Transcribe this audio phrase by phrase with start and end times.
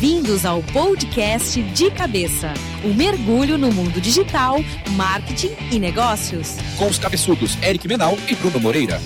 [0.00, 2.54] Bem-vindos ao podcast De Cabeça
[2.84, 4.58] o um mergulho no mundo digital,
[4.92, 6.54] marketing e negócios.
[6.78, 9.00] Com os cabeçudos Eric Menal e Bruno Moreira.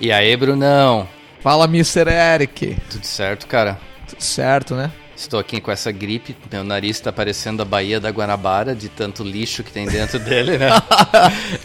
[0.00, 1.08] E aí, Brunão?
[1.40, 2.08] Fala, Mr.
[2.08, 2.76] Eric.
[2.88, 3.80] Tudo certo, cara?
[4.06, 4.92] Tudo certo, né?
[5.16, 9.22] Estou aqui com essa gripe, meu nariz está parecendo a Baía da Guanabara, de tanto
[9.22, 10.70] lixo que tem dentro dele, né?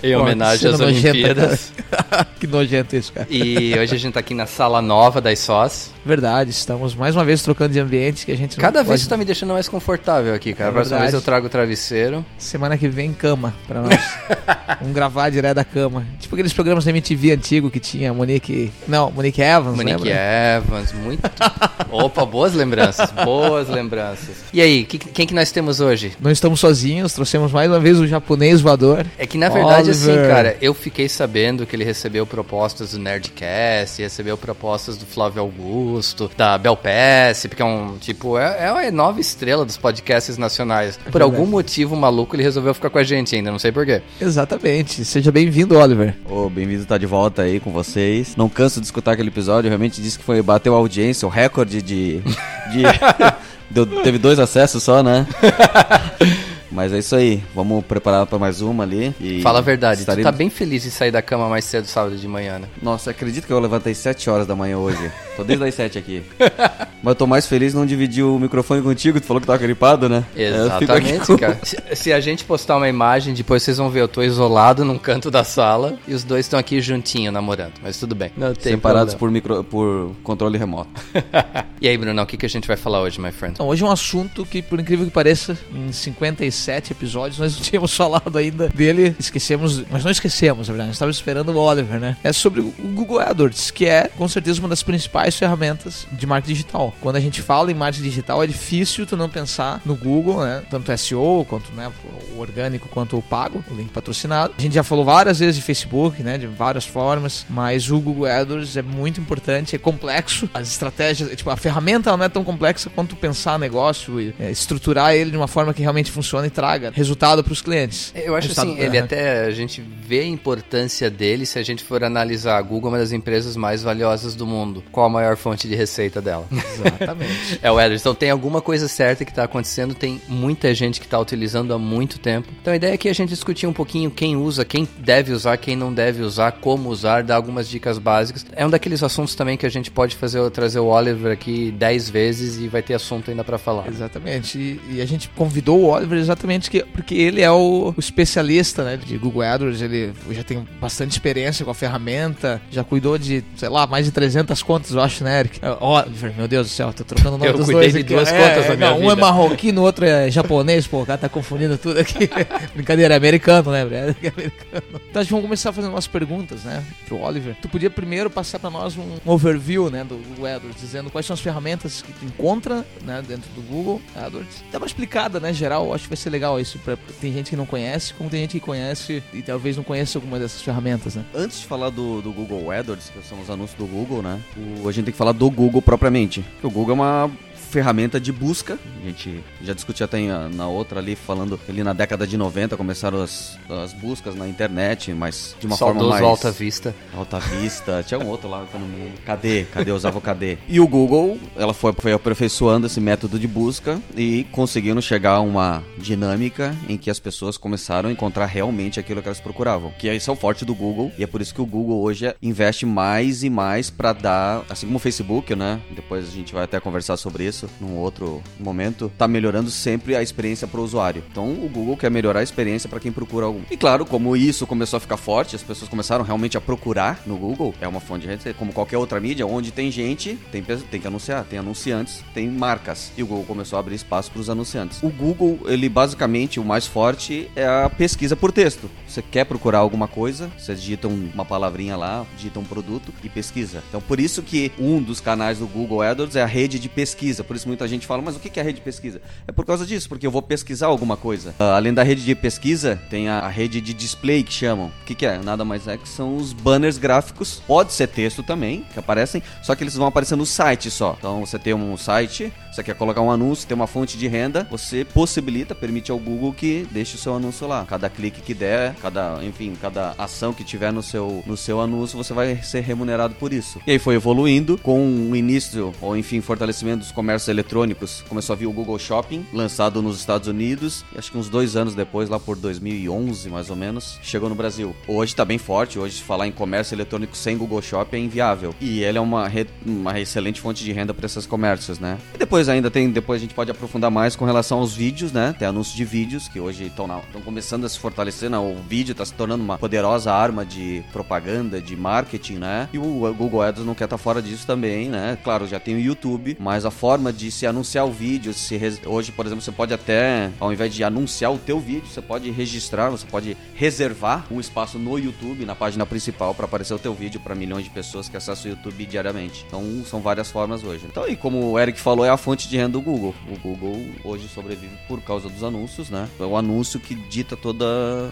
[0.04, 1.73] em homenagem às Olimpíadas.
[2.39, 3.28] que nojento isso, cara.
[3.30, 5.91] E hoje a gente está aqui na sala nova da ISOS.
[6.10, 9.10] Verdade, estamos mais uma vez trocando de ambiente que a gente Cada vez pode...
[9.10, 10.70] tá me deixando mais confortável aqui, cara.
[10.70, 12.25] É a próxima vez eu trago o travesseiro.
[12.36, 13.93] Semana que vem, cama pra nós.
[14.80, 16.04] Vamos gravar direto da cama.
[16.19, 18.71] Tipo aqueles programas da MTV antigo que tinha Monique.
[18.88, 19.75] Não, Monique Evans.
[19.75, 20.57] Monique lembra?
[20.57, 21.21] Evans, muito.
[21.92, 23.11] Opa, boas lembranças.
[23.11, 24.38] Boas lembranças.
[24.52, 26.14] E aí, que, quem que nós temos hoje?
[26.19, 29.05] Não estamos sozinhos, trouxemos mais uma vez o japonês voador.
[29.18, 30.25] É que na verdade, assim, Oliver.
[30.25, 35.41] assim, cara, eu fiquei sabendo que ele recebeu propostas do Nerdcast, recebeu propostas do Flávio
[35.41, 35.98] Augusto,
[36.36, 41.00] da Bel Pass, porque é um, tipo, é, é uma nova estrela dos podcasts nacionais.
[41.11, 44.02] Por algum motivo maluco ele resolveu ficar com a gente ainda, não sei porquê.
[44.19, 45.03] Exatamente.
[45.06, 46.16] Seja bem-vindo, Oliver.
[46.30, 48.36] Ô, oh, bem-vindo estar de volta aí com vocês.
[48.36, 51.81] Não canso de escutar aquele episódio, realmente disse que foi bateu a audiência, o recorde
[51.81, 52.84] de, de
[53.69, 55.28] Deu, teve dois acessos só, né?
[56.72, 59.14] Mas é isso aí, vamos preparar para mais uma ali.
[59.42, 60.23] Fala a verdade, estarei...
[60.23, 62.67] tu tá bem feliz de sair da cama mais cedo sábado de manhã, né?
[62.81, 65.12] Nossa, acredito que eu levantei 7 horas da manhã hoje.
[65.36, 66.23] Tô desde as 7 aqui.
[67.02, 70.09] Mas eu tô mais feliz não dividir o microfone contigo, tu falou que tava gripado,
[70.09, 70.25] né?
[70.36, 71.58] Exatamente, cara.
[71.64, 74.97] Se, se, a gente postar uma imagem, depois vocês vão ver, eu tô isolado num
[74.97, 78.31] canto da sala e os dois estão aqui juntinho namorando, mas tudo bem.
[78.36, 80.90] Não tem Separados por, micro, por controle remoto.
[81.80, 83.53] e aí, Bruno, o que, que a gente vai falar hoje, my friend?
[83.53, 87.55] Então, hoje é um assunto que, por incrível que pareça, em 56 sete episódios, nós
[87.55, 89.15] não tínhamos falado ainda dele.
[89.19, 90.89] Esquecemos, mas não esquecemos, na verdade.
[90.89, 92.17] Nós estávamos esperando o Oliver, né?
[92.23, 96.53] É sobre o Google AdWords, que é, com certeza, uma das principais ferramentas de marketing
[96.53, 96.93] digital.
[97.01, 100.63] Quando a gente fala em marketing digital, é difícil tu não pensar no Google, né?
[100.69, 101.91] Tanto SEO, quanto né,
[102.35, 104.53] o orgânico, quanto o pago, o link patrocinado.
[104.57, 106.38] A gente já falou várias vezes de Facebook, né?
[106.38, 110.50] De várias formas, mas o Google AdWords é muito importante, é complexo.
[110.53, 115.13] As estratégias, tipo, a ferramenta não é tão complexa quanto pensar negócio e é, estruturar
[115.13, 118.11] ele de uma forma que realmente funcione e traga resultado para os clientes.
[118.15, 121.83] Eu acho resultado, assim, ele até a gente vê a importância dele se a gente
[121.83, 124.83] for analisar a Google, é uma das empresas mais valiosas do mundo.
[124.91, 126.47] Qual a maior fonte de receita dela?
[126.51, 127.59] Exatamente.
[127.61, 128.09] é o Ederson.
[128.09, 131.77] Então tem alguma coisa certa que está acontecendo, tem muita gente que está utilizando há
[131.77, 132.49] muito tempo.
[132.61, 135.57] Então a ideia é que a gente discutir um pouquinho quem usa, quem deve usar,
[135.57, 138.45] quem não deve usar, como usar, dar algumas dicas básicas.
[138.55, 142.09] É um daqueles assuntos também que a gente pode fazer trazer o Oliver aqui 10
[142.09, 143.87] vezes e vai ter assunto ainda para falar.
[143.87, 144.57] Exatamente.
[144.57, 146.38] E, e, a gente convidou o Oliver exatamente
[146.69, 151.11] que porque, ele é o, o, especialista né, de Google AdWords, ele já tem bastante
[151.11, 155.23] experiência com a ferramenta, já cuidou de, sei lá, mais de 300 contas, eu acho,
[155.23, 155.59] né, Eric?
[155.63, 158.13] Ó, oh, meu Deus do céu, tô trocando o nome eu dos dois de aqui.
[158.13, 159.07] duas é, contas na minha não, vida.
[159.07, 162.29] Um é marroquino, o outro é japonês, pô, o cara tá confundindo tudo aqui.
[162.73, 165.01] Brincadeira, é americano, né, é americano.
[165.09, 167.55] Então a gente vai começar fazendo umas perguntas, né, pro Oliver.
[167.61, 171.33] Tu podia primeiro passar para nós um overview, né, do Google AdWords, dizendo quais são
[171.33, 174.63] as ferramentas que tu encontra, né, dentro do Google AdWords.
[174.72, 177.56] Dá uma explicada, né, geral, acho que vai ser legal isso pra, tem gente que
[177.56, 181.25] não conhece, como tem gente que conhece e talvez não conheça alguma dessas ferramentas, né?
[181.34, 184.40] Antes de falar do, do Google AdWords, que são os anúncios do Google, né?
[184.84, 186.44] O, a gente tem que falar do Google propriamente.
[186.63, 187.31] O Google é uma
[187.69, 188.78] ferramenta de busca.
[189.02, 190.19] A gente já discutiu até
[190.50, 195.13] na outra ali, falando ali na década de 90 começaram as, as buscas na internet,
[195.13, 196.25] mas de uma Saudoso forma mais...
[196.25, 196.96] Alta Vista.
[197.16, 198.03] Alta Vista.
[198.06, 199.12] Tinha um outro lá no meio.
[199.25, 199.66] Cadê?
[199.66, 199.91] Cadê?
[199.91, 200.58] Usava o cadê?
[200.68, 205.41] E o Google, ela foi, foi aperfeiçoando esse método de busca e conseguindo chegar a
[205.41, 209.91] uma dinâmica em que as pessoas começaram a encontrar realmente aquilo que elas procuravam.
[209.97, 212.34] Que esse é o forte do Google e é por isso que o Google hoje
[212.41, 215.79] investe mais e mais para dar, assim como o Facebook, né?
[215.91, 220.16] Depois a gente vai até conversar sobre isso isso num outro momento, tá melhorando sempre
[220.16, 221.24] a experiência para o usuário.
[221.30, 223.62] Então o Google quer melhorar a experiência para quem procura algo.
[223.70, 227.36] E claro, como isso começou a ficar forte, as pessoas começaram realmente a procurar no
[227.36, 231.02] Google, é uma fonte de receita, como qualquer outra mídia, onde tem gente, tem, tem
[231.02, 233.11] que anunciar, tem anunciantes, tem marcas.
[233.17, 235.02] E o Google começou a abrir espaço para os anunciantes.
[235.03, 238.90] O Google, ele basicamente, o mais forte é a pesquisa por texto.
[239.08, 243.84] Você quer procurar alguma coisa, você digita uma palavrinha lá, digita um produto e pesquisa.
[243.90, 247.44] Então por isso que um dos canais do Google AdWords é a rede de pesquisa.
[247.49, 249.19] Por isso muita gente fala, mas o que é a rede de pesquisa?
[249.47, 251.49] É por causa disso, porque eu vou pesquisar alguma coisa.
[251.59, 254.91] Uh, além da rede de pesquisa, tem a, a, rede de display que chamam.
[255.01, 255.40] O que, que é?
[255.40, 257.60] Nada mais é que são os banners gráficos.
[257.66, 261.16] Pode ser texto também, que aparecem, só que eles vão aparecer no site só.
[261.18, 264.66] Então você tem um site, você quer colocar um anúncio, tem uma fonte de renda,
[264.70, 267.86] você possibilita, permite ao Google que deixe o seu anúncio lá.
[267.86, 272.18] Cada clique que der, cada, enfim, cada ação que tiver no seu, no seu anúncio,
[272.18, 273.81] você vai ser remunerado por isso.
[273.86, 278.58] E aí foi evoluindo com o início, ou enfim, fortalecimento dos comércios eletrônicos começou a
[278.58, 282.30] vir o Google Shopping, lançado nos Estados Unidos, e acho que uns dois anos depois,
[282.30, 284.96] lá por 2011 mais ou menos, chegou no Brasil.
[285.08, 288.74] Hoje está bem forte, hoje falar em comércio eletrônico sem Google Shopping é inviável.
[288.80, 289.52] E ele é uma,
[289.86, 292.18] uma excelente fonte de renda para esses comércios, né?
[292.34, 295.56] E depois ainda tem, depois a gente pode aprofundar mais com relação aos vídeos, né?
[295.57, 297.10] Tem anúncios de vídeos que hoje estão
[297.44, 298.57] começando a se fortalecer, né?
[298.57, 302.89] O vídeo está se tornando uma poderosa arma de propaganda, de marketing, né?
[302.94, 305.38] E o Google Ads não quer estar tá fora disso também, né?
[305.44, 309.00] Claro, já tem o YouTube, mas a forma de se anunciar o vídeo, se res...
[309.06, 312.50] hoje, por exemplo, você pode até, ao invés de anunciar o teu vídeo, você pode
[312.51, 317.13] registrar, você pode reservar um espaço no YouTube, na página principal, para aparecer o teu
[317.13, 319.66] vídeo para milhões de pessoas que acessam o YouTube diariamente.
[319.68, 321.06] Então, são várias formas hoje.
[321.06, 323.36] Então, e como o Eric falou, é a fonte de renda do Google.
[323.48, 326.28] O Google hoje sobrevive por causa dos anúncios, né?
[326.40, 327.86] É o anúncio que dita toda.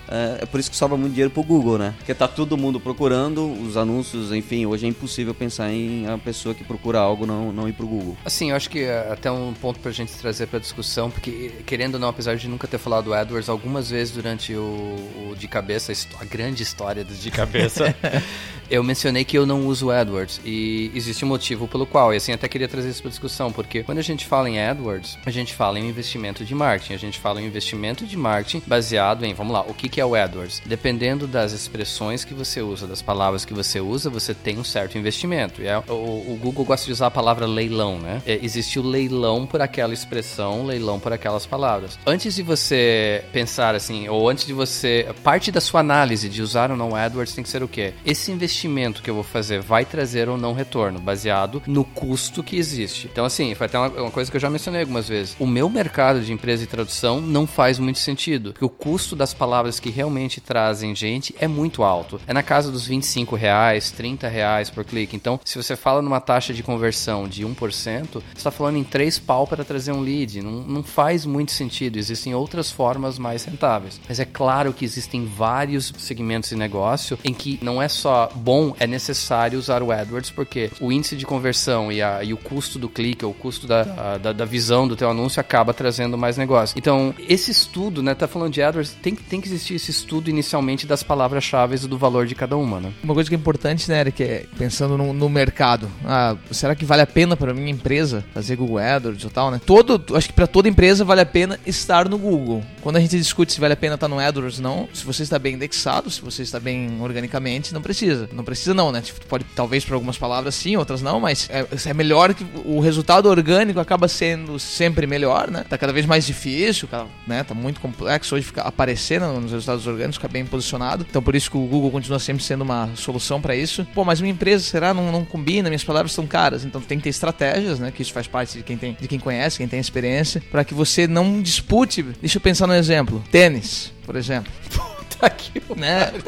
[0.07, 1.93] É, é por isso que sobra muito dinheiro pro Google, né?
[1.99, 6.55] Porque tá todo mundo procurando, os anúncios, enfim, hoje é impossível pensar em a pessoa
[6.55, 8.17] que procura algo não, não ir pro Google.
[8.25, 11.93] Assim, eu acho que é até um ponto pra gente trazer pra discussão, porque querendo
[11.95, 14.95] ou não, apesar de nunca ter falado do AdWords algumas vezes durante o,
[15.29, 17.95] o de cabeça, a grande história do de cabeça,
[18.69, 22.31] eu mencionei que eu não uso AdWords e existe um motivo pelo qual, e assim,
[22.31, 25.53] até queria trazer isso pra discussão, porque quando a gente fala em AdWords, a gente
[25.53, 29.53] fala em investimento de marketing, a gente fala em investimento de marketing baseado em, vamos
[29.53, 30.61] lá, o que, que é o AdWords?
[30.65, 34.97] Dependendo das expressões que você usa, das palavras que você usa, você tem um certo
[34.97, 35.61] investimento.
[35.61, 38.21] E é, o, o, Google gosta de usar a palavra leilão, né?
[38.25, 41.97] É, existe o leilão por aquela expressão, leilão por aquelas palavras.
[42.05, 45.07] Antes de você pensar assim, ou antes de você.
[45.23, 47.93] Parte da sua análise de usar ou não AdWords tem que ser o quê?
[48.05, 48.56] Esse investimento
[49.01, 53.07] que eu vou fazer vai trazer ou não retorno, baseado no custo que existe.
[53.11, 55.35] Então, assim, foi até uma, uma coisa que eu já mencionei algumas vezes.
[55.39, 59.33] O meu mercado de empresa e tradução não faz muito sentido, porque o custo das
[59.33, 62.19] palavras que realmente trazem gente é muito alto.
[62.25, 65.15] É na casa dos 25 reais, 30 reais por clique.
[65.15, 69.19] Então, se você fala numa taxa de conversão de 1%, você está falando em 3
[69.19, 70.41] pau para trazer um lead.
[70.41, 71.97] Não, não faz muito sentido.
[71.97, 73.99] Existem outras formas mais rentáveis.
[74.07, 78.73] Mas é claro que existem vários segmentos de negócio em que não é só bom,
[78.79, 82.79] é necessário usar o AdWords, porque o índice de conversão e, a, e o custo
[82.79, 86.17] do clique, ou o custo da, a, da, da, visão do teu anúncio acaba trazendo
[86.17, 86.73] mais negócio.
[86.77, 90.87] Então, esse estudo, né, tá falando de AdWords, tem, tem que existir esse estudo inicialmente
[90.87, 92.93] das palavras-chave e do valor de cada uma, né?
[93.03, 95.89] Uma coisa que é importante, né, Eric, é pensando no, no mercado.
[96.05, 99.59] Ah, será que vale a pena para minha empresa fazer Google AdWords ou tal, né?
[99.65, 102.63] Todo, acho que para toda empresa vale a pena estar no Google.
[102.79, 104.87] Quando a gente discute se vale a pena estar no AdWords, não.
[104.93, 108.29] Se você está bem indexado, se você está bem organicamente, não precisa.
[108.37, 109.01] Não precisa não, né?
[109.01, 112.79] Tipo, pode talvez para algumas palavras sim, outras não, mas é, é melhor que o
[112.79, 115.65] resultado orgânico acaba sendo sempre melhor, né?
[115.67, 116.87] Tá cada vez mais difícil,
[117.25, 117.43] né?
[117.43, 121.05] Tá muito complexo hoje ficar aparecendo nos resultados orgânicos, ficar bem posicionado.
[121.09, 123.85] Então por isso que o Google continua sempre sendo uma solução para isso.
[123.95, 127.05] Pô, mas minha empresa será não, não combina, minhas palavras são caras, então tem que
[127.05, 127.91] ter estratégias, né?
[127.91, 130.75] Que isso faz parte de quem tem, de quem conhece, quem tem experiência, para que
[130.75, 132.03] você não dispute.
[132.03, 133.23] Deixa eu pensar no exemplo.
[133.31, 134.51] Tênis, por exemplo.
[135.17, 136.11] Puta que né?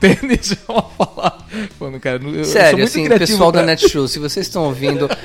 [0.00, 1.47] Tênis é uma palavra.
[1.80, 3.60] Mano, cara, eu Sério, assim, pessoal pra...
[3.60, 5.08] da Netshoes, se vocês estão ouvindo.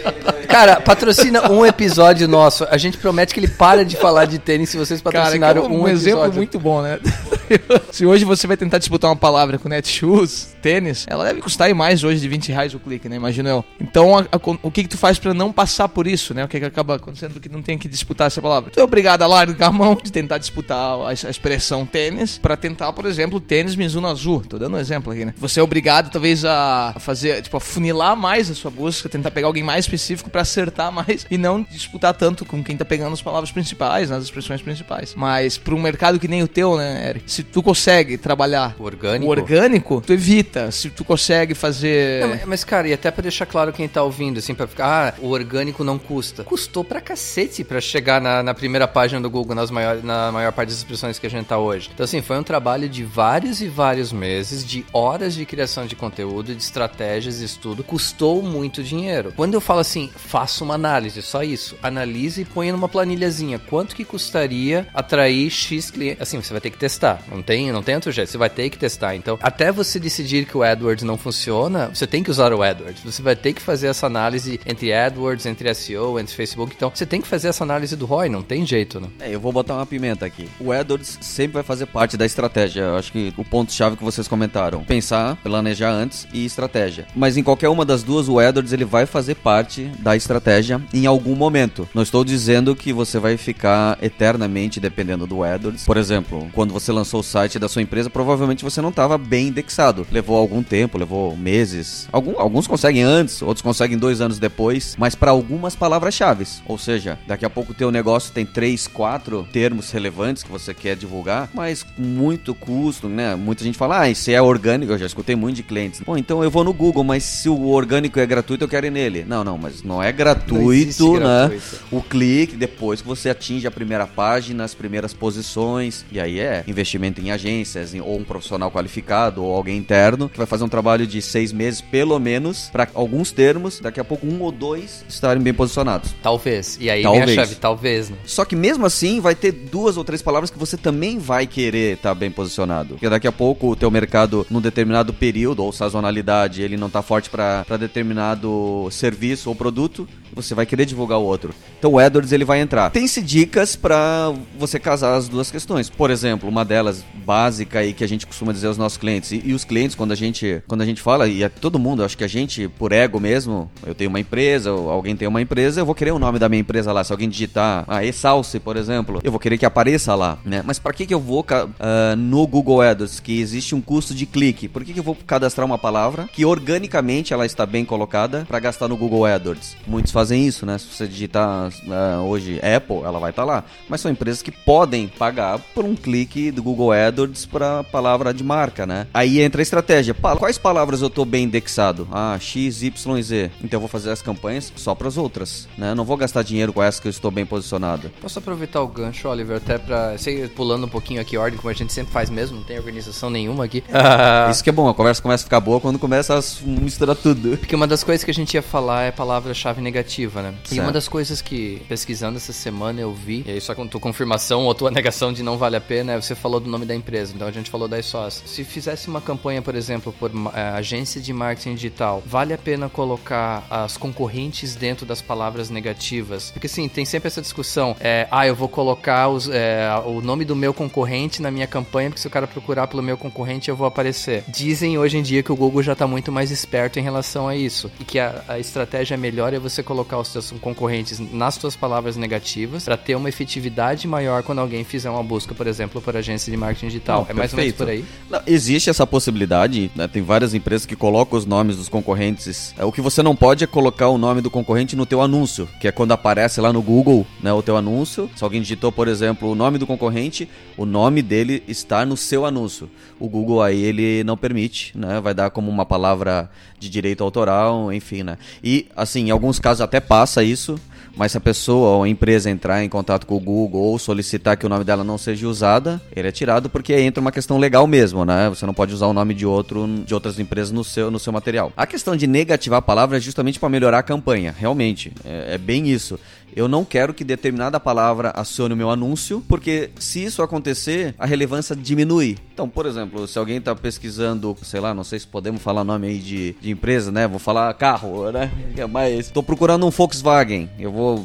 [0.54, 2.64] Cara, patrocina um episódio nosso.
[2.70, 5.76] A gente promete que ele para de falar de tênis se vocês patrocinaram cara, é
[5.76, 6.10] um, um episódio.
[6.12, 7.00] exemplo muito bom, né?
[7.92, 12.04] se hoje você vai tentar disputar uma palavra com Netshoes, tênis, ela deve custar mais
[12.04, 13.16] hoje de 20 reais o clique, né?
[13.16, 13.66] Imagino eu.
[13.82, 16.46] Então, a, a, o que, que tu faz para não passar por isso, né?
[16.46, 18.70] O que, que acaba acontecendo que não tem que disputar essa palavra?
[18.70, 22.56] Tu é obrigado a largar a mão de tentar disputar a, a expressão tênis para
[22.56, 24.44] tentar, por exemplo, tênis Mizuno Azul.
[24.48, 25.34] Tô dando um exemplo aqui, né?
[25.38, 29.48] Você é obrigado, talvez, a fazer, tipo, a funilar mais a sua busca, tentar pegar
[29.48, 33.22] alguém mais específico para acertar mais e não disputar tanto com quem tá pegando as
[33.22, 35.14] palavras principais, né, as expressões principais.
[35.16, 37.32] Mas para um mercado que nem o teu, né, Eric?
[37.32, 40.72] Se tu consegue trabalhar o orgânico, o orgânico tu evita.
[40.72, 42.28] Se tu consegue fazer.
[42.28, 45.22] Não, mas, cara, e até pra deixar claro quem tá ouvindo, assim, pra ficar, ah,
[45.22, 46.44] o orgânico não custa.
[46.44, 50.52] Custou pra cacete pra chegar na, na primeira página do Google, nas maior, na maior
[50.52, 51.90] parte das expressões que a gente tá hoje.
[51.94, 55.96] Então, assim, foi um trabalho de vários e vários meses, de horas de criação de
[56.04, 57.84] conteúdo, de estratégias, de estudo.
[57.84, 59.34] Custou muito dinheiro.
[59.36, 61.78] Quando eu falo assim, faça uma análise, só isso.
[61.82, 63.58] Analise e põe numa planilhazinha.
[63.60, 66.22] Quanto que custaria atrair X clientes?
[66.22, 67.22] Assim, você vai ter que testar.
[67.32, 68.30] Não tem, não tem outro jeito.
[68.30, 69.16] Você vai ter que testar.
[69.16, 73.04] Então, até você decidir que o AdWords não funciona, você tem que usar o AdWords.
[73.04, 76.74] Você vai ter que fazer essa análise entre AdWords, entre SEO, entre Facebook.
[76.76, 78.30] Então, você tem que fazer essa análise do ROI.
[78.30, 79.08] Não tem jeito, né?
[79.20, 80.50] É, eu vou botar uma pimenta aqui.
[80.60, 82.82] O AdWords sempre vai fazer parte da estratégia.
[82.82, 84.84] Eu acho que o ponto-chave que vocês comentaram.
[84.84, 87.06] Pensar, planejar antes e estratégia.
[87.16, 91.06] Mas em qualquer uma das duas, o AdWords ele vai fazer parte da estratégia em
[91.06, 91.88] algum momento.
[91.94, 95.86] Não estou dizendo que você vai ficar eternamente dependendo do AdWords.
[95.86, 99.48] Por exemplo, quando você lançou o site da sua empresa, provavelmente você não estava bem
[99.48, 100.06] indexado.
[100.12, 102.08] Levou algum tempo, levou meses.
[102.12, 106.44] Algum, alguns conseguem antes, outros conseguem dois anos depois, mas para algumas palavras-chave.
[106.66, 110.74] Ou seja, daqui a pouco o teu negócio tem três, quatro termos relevantes que você
[110.74, 113.36] quer divulgar, mas muito custo, né?
[113.36, 116.02] Muita gente fala, ah, isso é orgânico, eu já escutei muito de clientes.
[116.06, 118.92] Bom, então eu vou no Google, mas se o orgânico é gratuito, eu quero ir
[118.92, 119.26] nele.
[119.28, 121.20] Não, não, mas não é gratuito, Não né?
[121.48, 121.80] gratuito.
[121.92, 126.64] O clique, depois que você atinge a primeira página, as primeiras posições, e aí é
[126.68, 130.70] investimento em agências, em- ou um profissional qualificado, ou alguém interno, que vai fazer um
[130.70, 135.04] trabalho de seis meses, pelo menos, para alguns termos, daqui a pouco um ou dois
[135.08, 136.14] estarem bem posicionados.
[136.22, 136.78] Talvez.
[136.80, 137.32] E aí Talvez.
[137.34, 138.18] chave, talvez, né?
[138.26, 141.96] Só que mesmo assim vai ter duas ou três palavras que você também vai querer
[141.98, 142.90] estar bem posicionado.
[142.96, 147.02] Porque daqui a pouco o teu mercado, num determinado período ou sazonalidade, ele não tá
[147.02, 151.54] forte para determinado serviço ou produto, você vai querer divulgar o outro.
[151.78, 152.90] Então o AdWords ele vai entrar.
[152.90, 155.90] Tem-se dicas para você casar as duas questões.
[155.90, 159.42] Por exemplo, uma delas básica e que a gente costuma dizer aos nossos clientes e,
[159.46, 162.18] e os clientes quando a gente quando a gente fala e é todo mundo, acho
[162.18, 165.86] que a gente por ego mesmo, eu tenho uma empresa, alguém tem uma empresa, eu
[165.86, 167.04] vou querer o nome da minha empresa lá.
[167.04, 170.62] Se alguém digitar a Esalce, por exemplo, eu vou querer que apareça lá, né?
[170.66, 171.46] Mas para que que eu vou
[171.80, 174.68] ah, no Google AdWords que existe um custo de clique?
[174.68, 178.60] Por que que eu vou cadastrar uma palavra que organicamente ela está bem colocada para
[178.60, 179.76] gastar no Google AdWords?
[179.86, 180.78] Muitos fazem isso, né?
[180.78, 183.64] Se você digitar ah, hoje Apple, ela vai estar lá.
[183.88, 188.44] Mas são empresas que podem pagar por um clique do Google AdWords para palavra de
[188.44, 189.08] marca, né?
[189.14, 190.14] Aí entra a estratégia.
[190.14, 192.08] Quais palavras eu tô bem indexado?
[192.12, 193.52] Ah, X, Y e Z.
[193.64, 195.94] Então eu vou fazer as campanhas só para as outras, né?
[195.94, 198.12] Não vou gastar dinheiro com essas que eu estou bem posicionado.
[198.22, 200.18] Posso aproveitar o gancho, Oliver, até pra.
[200.18, 202.78] Sei, pulando um pouquinho aqui a ordem, como a gente sempre faz mesmo, não tem
[202.78, 203.84] organização nenhuma aqui.
[204.52, 207.58] Isso que é bom, a conversa começa a ficar boa quando começa a misturar tudo.
[207.58, 210.04] Porque uma das coisas que a gente ia falar é palavra-chave negativa,
[210.42, 210.54] né?
[210.66, 210.82] E Certo.
[210.82, 214.66] uma das coisas que, pesquisando essa semana, eu vi, e aí só com tua confirmação
[214.66, 217.34] ou tua negação de não vale a pena, é você falou do nome da empresa,
[217.36, 218.44] então a gente falou da ISOS.
[218.46, 222.90] Se fizesse uma campanha, por exemplo, por eh, agência de marketing digital, vale a pena
[222.90, 226.52] colocar as concorrentes dentro das palavras negativas?
[226.52, 230.46] Porque sim, tem sempre essa discussão, é, ah, eu vou colocar os, é, o nome
[230.46, 233.76] do meu concorrente na minha campanha, porque se o cara procurar pelo meu concorrente, eu
[233.76, 234.44] vou aparecer.
[234.48, 237.56] Dizem hoje em dia que o Google já tá muito mais esperto em relação a
[237.56, 237.92] isso.
[238.00, 242.16] E que a, a estratégia melhor é você colocar os seus concorrentes nas suas palavras
[242.16, 246.52] negativas para ter uma efetividade maior quando alguém fizer uma busca, por exemplo, por agência
[246.52, 247.22] de marketing digital.
[247.24, 247.78] Não, é mais ou menos perfeito.
[247.78, 248.06] por aí.
[248.30, 250.08] Não, existe essa possibilidade, né?
[250.08, 252.74] tem várias empresas que colocam os nomes dos concorrentes.
[252.78, 255.68] É, o que você não pode é colocar o nome do concorrente no teu anúncio,
[255.80, 258.30] que é quando aparece lá no Google, né, o teu anúncio.
[258.36, 262.46] Se alguém digitou, por exemplo, o nome do concorrente, o nome dele está no seu
[262.46, 262.90] anúncio.
[263.20, 265.22] O Google aí ele não permite, né?
[265.22, 268.38] Vai dar como uma palavra de direito autoral, enfim, né?
[268.64, 270.76] E assim, em alguns casos até passa isso.
[271.16, 274.58] Mas se a pessoa ou a empresa entrar em contato com o Google ou solicitar
[274.58, 277.86] que o nome dela não seja usada, ele é tirado porque entra uma questão legal
[277.86, 278.50] mesmo, né?
[278.50, 281.32] Você não pode usar o nome de outro de outras empresas no seu, no seu
[281.32, 281.72] material.
[281.78, 285.14] A questão de negativar a palavra é justamente para melhorar a campanha, realmente.
[285.24, 286.20] É, é bem isso.
[286.56, 291.26] Eu não quero que determinada palavra acione o meu anúncio, porque se isso acontecer, a
[291.26, 292.38] relevância diminui.
[292.54, 296.08] Então, por exemplo, se alguém está pesquisando, sei lá, não sei se podemos falar nome
[296.08, 297.28] aí de, de empresa, né?
[297.28, 298.52] Vou falar carro, né?
[298.90, 300.70] Mas estou procurando um Volkswagen.
[300.78, 301.24] Eu vou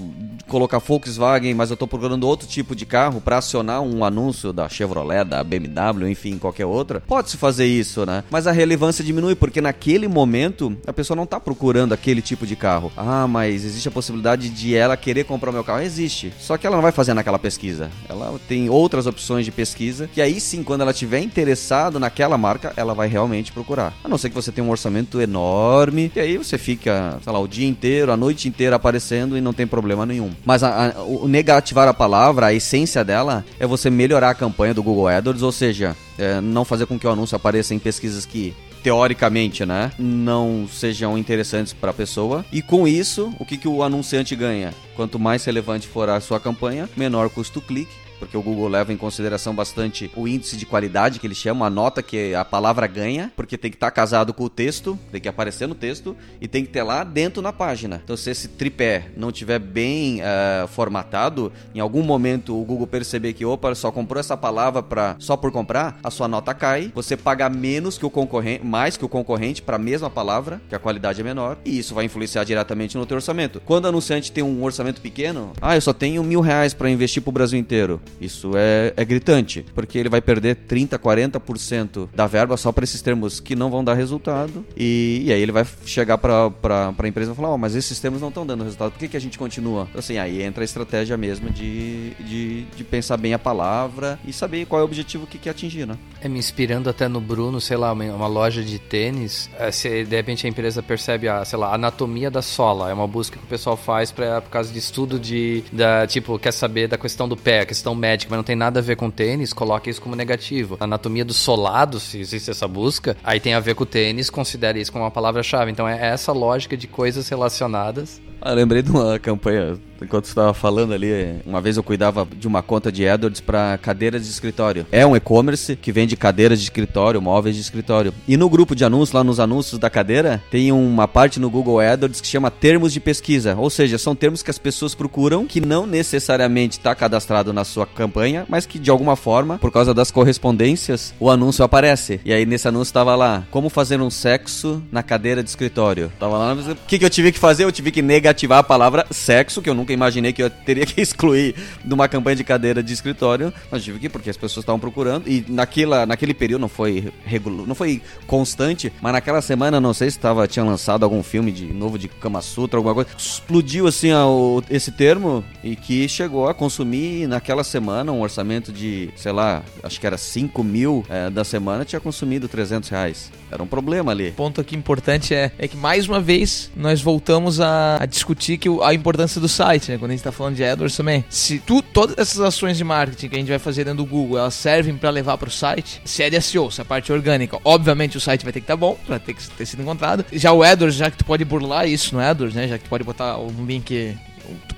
[0.49, 4.69] colocar Volkswagen, mas eu estou procurando outro tipo de carro para acionar um anúncio da
[4.69, 7.00] Chevrolet, da BMW, enfim, qualquer outra.
[7.07, 8.25] Pode-se fazer isso, né?
[8.31, 12.57] Mas a relevância diminui, porque naquele momento a pessoa não está procurando aquele tipo de
[12.57, 12.90] carro.
[12.97, 15.83] Ah, mas existe a possibilidade de ela querer comprar o meu carro?
[15.83, 16.33] Existe.
[16.40, 17.90] Só que ela não vai fazer naquela pesquisa.
[18.09, 22.73] Ela tem outras opções de pesquisa, que aí sim, quando ela estiver interessado naquela marca,
[22.76, 23.93] ela vai realmente procurar.
[24.02, 27.38] A não ser que você tenha um orçamento enorme, e aí você fica, sei lá,
[27.38, 30.31] o dia inteiro, a noite inteira aparecendo e não tem problema nenhum.
[30.45, 34.73] Mas a- a- o negativar a palavra, a essência dela, é você melhorar a campanha
[34.75, 38.25] do Google AdWords, ou seja, é, não fazer com que o anúncio apareça em pesquisas
[38.25, 42.45] que teoricamente, né, não sejam interessantes para a pessoa.
[42.52, 44.73] E com isso, o que, que o anunciante ganha?
[44.97, 47.92] Quanto mais relevante for a sua campanha, menor custo clique.
[48.19, 51.71] Porque o Google leva em consideração bastante o índice de qualidade que eles chamam, a
[51.71, 55.29] nota que a palavra ganha, porque tem que estar casado com o texto, tem que
[55.29, 58.01] aparecer no texto e tem que ter lá dentro na página.
[58.03, 63.33] Então, se esse tripé não tiver bem eh, formatado, em algum momento o Google perceber
[63.33, 67.17] que, opa, só comprou essa palavra pra, só por comprar, a sua nota cai, você
[67.17, 70.79] paga menos que o concorrente, mais que o concorrente para a mesma palavra, que a
[70.79, 73.61] qualidade é menor, e isso vai influenciar diretamente no teu orçamento.
[73.65, 77.23] Quando o anunciante tem um orçamento pequeno, ah, eu só tenho mil reais para investir
[77.23, 78.01] pro Brasil inteiro.
[78.21, 83.00] Isso é, é gritante, porque ele vai perder 30, 40% da verba só para esses
[83.00, 84.65] termos que não vão dar resultado.
[84.77, 88.21] E, e aí ele vai chegar para a empresa e falar: oh, mas esses termos
[88.21, 89.87] não estão dando resultado, por que, que a gente continua?
[89.88, 94.33] Então, assim, aí entra a estratégia mesmo de, de, de pensar bem a palavra e
[94.33, 95.97] saber qual é o objetivo que quer atingir, né?
[96.21, 100.17] É, me inspirando até no Bruno, sei lá, uma, loja de tênis, é, se de
[100.17, 103.45] repente a empresa percebe a, sei lá, a anatomia da sola, é uma busca que
[103.45, 107.29] o pessoal faz pra, por causa de estudo de, da, tipo, quer saber da questão
[107.29, 110.00] do pé, a questão médica, mas não tem nada a ver com tênis, coloca isso
[110.00, 110.76] como negativo.
[110.81, 114.81] Anatomia do solado, se existe essa busca, aí tem a ver com o tênis, considere
[114.81, 115.71] isso como uma palavra-chave.
[115.71, 118.21] Então é essa lógica de coisas relacionadas.
[118.40, 122.47] Ah, lembrei de uma campanha enquanto você estava falando ali, uma vez eu cuidava de
[122.47, 124.87] uma conta de AdWords para cadeiras de escritório.
[124.90, 128.12] É um e-commerce que vende cadeiras de escritório, móveis de escritório.
[128.26, 131.80] E no grupo de anúncios, lá nos anúncios da cadeira, tem uma parte no Google
[131.80, 133.54] AdWords que chama termos de pesquisa.
[133.57, 137.87] Ou seja, são termos que as pessoas procuram que não necessariamente está cadastrado na sua
[137.87, 142.21] campanha, mas que de alguma forma, por causa das correspondências, o anúncio aparece.
[142.25, 146.12] E aí nesse anúncio estava lá, como fazer um sexo na cadeira de escritório.
[146.18, 147.64] Tava lá, o que, que eu tive que fazer?
[147.64, 151.00] Eu tive que negativar a palavra sexo, que eu nunca imaginei que eu teria que
[151.00, 151.54] excluir
[151.85, 155.28] de uma campanha de cadeira de escritório, mas tive que porque as pessoas estavam procurando
[155.28, 160.11] e naquela, naquele período não foi regular, não foi constante, mas naquela semana não sei
[160.11, 164.12] se tava, tinha lançado algum filme de novo de Kama Sutra, alguma coisa, explodiu assim
[164.12, 169.62] o, esse termo e que chegou a consumir naquela semana um orçamento de, sei lá,
[169.82, 173.30] acho que era 5 mil é, da semana, tinha consumido 300 reais.
[173.50, 174.32] Era um problema ali.
[174.32, 178.69] Ponto aqui importante é, é que mais uma vez nós voltamos a, a discutir que
[178.83, 179.99] a importância do site né?
[179.99, 181.25] Quando a gente tá falando de AdWords também.
[181.29, 184.39] Se tu, todas essas ações de marketing que a gente vai fazer dentro do Google,
[184.39, 187.13] elas servem para levar para o site, se é de SEO, se é a parte
[187.13, 189.83] orgânica, obviamente o site vai ter que estar tá bom, para ter que ter sido
[189.83, 190.25] encontrado.
[190.33, 192.69] Já o AdWords, já que tu pode burlar isso no AdWords, né?
[192.69, 194.17] Já que tu pode botar um link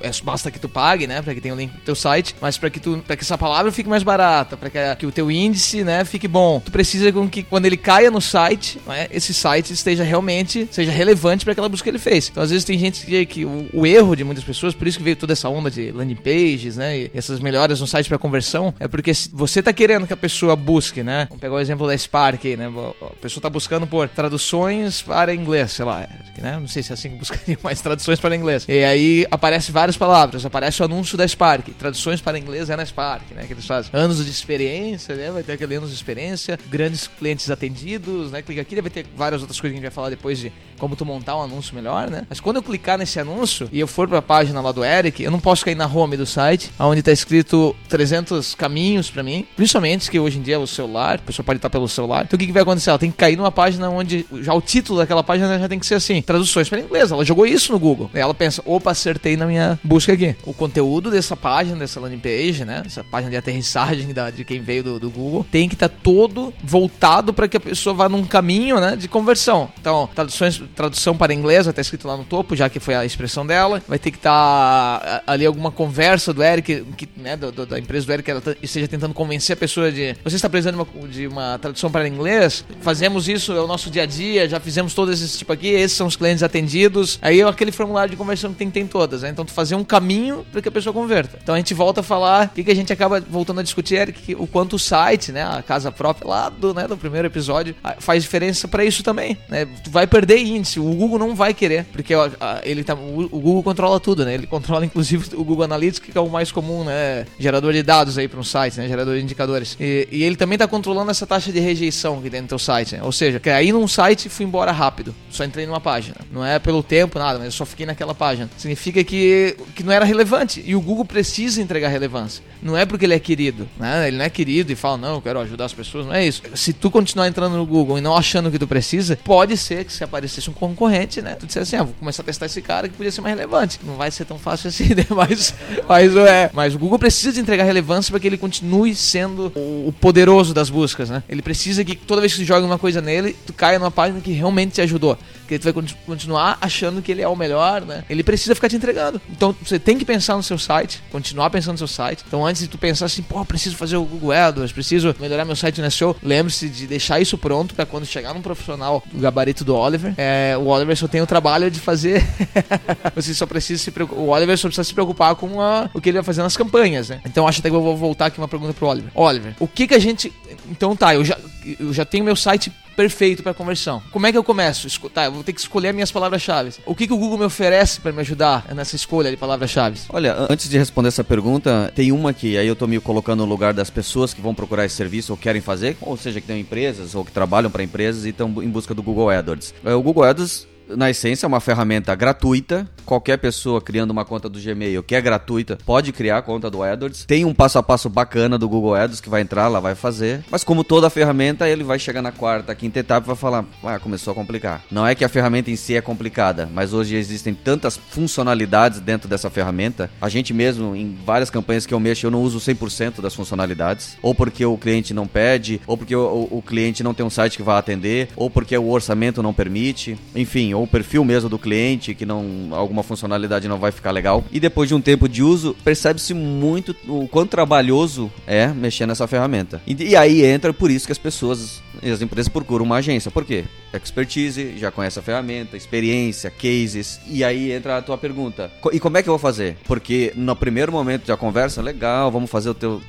[0.01, 2.35] é, basta que tu pague, né, para que tenha o um link no teu site,
[2.41, 5.13] mas para que tu, para que essa palavra fique mais barata, para que, que, o
[5.13, 6.61] teu índice, né, fique bom.
[6.61, 10.91] Tu precisa com que quando ele caia no site, né, esse site esteja realmente seja
[10.91, 12.29] relevante para aquela busca que ele fez.
[12.29, 14.99] Então às vezes tem gente que, que o, o, erro de muitas pessoas, por isso
[14.99, 18.19] que veio toda essa onda de landing pages, né, e essas melhoras no site para
[18.19, 21.27] conversão, é porque você tá querendo que a pessoa busque, né?
[21.29, 22.71] Vamos pegar o exemplo da Spark, aí, né?
[23.03, 26.09] A pessoa tá buscando por traduções para inglês, sei lá,
[26.39, 26.59] né?
[26.59, 28.65] Não sei se é assim que buscaria mais traduções para inglês.
[28.69, 31.71] E aí aparece várias palavras, aparece o anúncio da Spark.
[31.79, 33.47] Traduções para inglês é na Spark, né?
[33.47, 35.31] Que eles fazem anos de experiência, né?
[35.31, 38.43] Vai ter aquele anos de experiência, grandes clientes atendidos, né?
[38.43, 40.97] Clica aqui, vai ter várias outras coisas que a gente vai falar depois de como
[40.97, 42.25] tu montar um anúncio melhor, né?
[42.29, 45.23] Mas quando eu clicar nesse anúncio e eu for para a página lá do Eric,
[45.23, 49.47] eu não posso cair na home do site, onde está escrito 300 caminhos para mim,
[49.55, 52.25] principalmente que hoje em dia é o celular, a pessoa pode estar pelo celular.
[52.25, 52.91] Então o que, que vai acontecer?
[52.91, 55.87] Ela tem que cair numa página onde já o título daquela página já tem que
[55.87, 57.13] ser assim, traduções para inglês.
[57.13, 58.11] Ela jogou isso no Google.
[58.15, 60.35] Ela pensa, opa, acertei na minha busca aqui.
[60.45, 62.83] O conteúdo dessa página, dessa landing page, né?
[62.87, 65.95] Essa página de aterrissagem da, de quem veio do, do Google, tem que estar tá
[66.03, 68.97] todo voltado para que a pessoa vá num caminho, né?
[68.97, 69.71] De conversão.
[69.81, 73.47] Então, traduções tradução para inglês, estar escrito lá no topo, já que foi a expressão
[73.47, 73.83] dela.
[73.89, 77.79] Vai ter que estar tá ali alguma conversa do Eric, que, né, do, do, da
[77.79, 80.83] empresa do Eric, que ela esteja tentando convencer a pessoa de você está precisando de
[80.83, 84.61] uma, de uma tradução para inglês, fazemos isso, é o nosso dia a dia, já
[84.61, 87.19] fizemos todos esses tipo aqui, esses são os clientes atendidos.
[87.23, 89.31] Aí é aquele formulário de conversão que tem, tem todas, né?
[89.31, 91.39] Então tu fazer um caminho para que a pessoa converta.
[91.43, 93.97] Então a gente volta a falar, o que, que a gente acaba voltando a discutir,
[93.97, 97.75] Eric, o quanto o site, né, a casa própria lá do, né, do primeiro episódio,
[97.99, 99.67] faz diferença para isso também, né?
[99.85, 102.29] Tu vai perder índice, o Google não vai querer, porque ó,
[102.63, 104.35] ele tá, o, Google controla tudo, né?
[104.35, 107.27] Ele controla inclusive o Google Analytics, que é o mais comum, né?
[107.39, 108.89] Gerador de dados aí para um site, né?
[108.89, 109.77] Gerador de indicadores.
[109.81, 113.03] E, e ele também tá controlando essa taxa de rejeição dentro do teu site, né?
[113.03, 115.15] Ou seja, caí num site e fui embora rápido.
[115.31, 116.17] Só entrei numa página.
[116.33, 118.51] Não é pelo tempo, nada, mas eu só fiquei naquela página.
[118.57, 120.63] Significa que, que não era relevante.
[120.65, 122.43] E o Google precisa entregar relevância.
[122.63, 124.09] Não é porque ele é querido, né?
[124.09, 126.07] Ele não é querido e fala, não, eu quero ajudar as pessoas.
[126.07, 126.43] Não é isso.
[126.55, 129.93] Se tu continuar entrando no Google e não achando que tu precisa, pode ser que
[129.93, 131.35] se aparecesse um concorrente, né?
[131.35, 133.79] Tu dissesse assim, ah, vou começar a testar esse cara que podia ser mais relevante.
[133.85, 135.07] Não vai ser tão fácil assim, né?
[135.11, 135.55] Mas,
[135.87, 139.93] mas, é, mas o Google precisa de entregar relevância para que ele continue sendo o
[140.01, 141.23] poderoso das buscas, né?
[141.29, 144.21] Ele precisa que toda vez que tu joga uma coisa nele, tu caia numa página
[144.21, 145.19] que realmente te ajudou.
[145.51, 148.05] Que tu vai continuar achando que ele é o melhor, né?
[148.09, 149.21] Ele precisa ficar te entregando.
[149.29, 152.23] Então você tem que pensar no seu site, continuar pensando no seu site.
[152.25, 155.57] Então antes de tu pensar assim, pô, preciso fazer o Google AdWords, preciso melhorar meu
[155.57, 159.65] site no SEO, lembre-se de deixar isso pronto para quando chegar num profissional do gabarito
[159.65, 162.25] do Oliver, é, o Oliver só tem o trabalho de fazer.
[163.13, 164.23] você só precisa se preocupar.
[164.23, 167.09] O Oliver só precisa se preocupar com a, o que ele vai fazer nas campanhas,
[167.09, 167.21] né?
[167.27, 169.11] Então acho até que eu vou voltar aqui uma pergunta pro Oliver.
[169.17, 170.33] Oliver, o que que a gente.
[170.71, 171.37] Então tá, eu já,
[171.81, 174.03] eu já tenho meu site perfeito para conversão.
[174.11, 174.87] Como é que eu começo?
[175.09, 176.75] Tá, eu vou ter que escolher as minhas palavras-chave.
[176.85, 179.99] O que, que o Google me oferece para me ajudar nessa escolha de palavras-chave?
[180.11, 183.47] Olha, antes de responder essa pergunta, tem uma que aí eu tô me colocando no
[183.47, 186.61] lugar das pessoas que vão procurar esse serviço ou querem fazer, ou seja, que têm
[186.61, 189.73] empresas ou que trabalham para empresas e estão em busca do Google AdWords.
[189.83, 192.89] É, o Google AdWords na essência, é uma ferramenta gratuita.
[193.05, 196.83] Qualquer pessoa criando uma conta do Gmail que é gratuita pode criar a conta do
[196.83, 197.25] AdWords.
[197.25, 200.45] Tem um passo a passo bacana do Google AdWords que vai entrar, lá vai fazer.
[200.51, 203.99] Mas como toda ferramenta, ele vai chegar na quarta, quinta etapa e vai falar: ah,
[203.99, 204.83] começou a complicar.
[204.91, 209.29] Não é que a ferramenta em si é complicada, mas hoje existem tantas funcionalidades dentro
[209.29, 210.11] dessa ferramenta.
[210.21, 214.17] A gente mesmo, em várias campanhas que eu mexo, eu não uso 100% das funcionalidades.
[214.23, 217.31] Ou porque o cliente não pede, ou porque o, o, o cliente não tem um
[217.31, 220.19] site que vai atender, ou porque o orçamento não permite.
[220.35, 224.43] Enfim, ou o perfil mesmo do cliente, que não alguma funcionalidade não vai ficar legal.
[224.51, 229.27] E depois de um tempo de uso, percebe-se muito o quão trabalhoso é mexer nessa
[229.27, 229.81] ferramenta.
[229.87, 233.31] E, e aí entra por isso que as pessoas as empresas procuram uma agência.
[233.31, 233.65] Por quê?
[233.93, 237.21] Expertise, já conhece a ferramenta, experiência, cases.
[237.27, 238.71] E aí entra a tua pergunta.
[238.93, 239.77] E como é que eu vou fazer?
[239.85, 243.03] Porque no primeiro momento da conversa, legal, vamos fazer o teu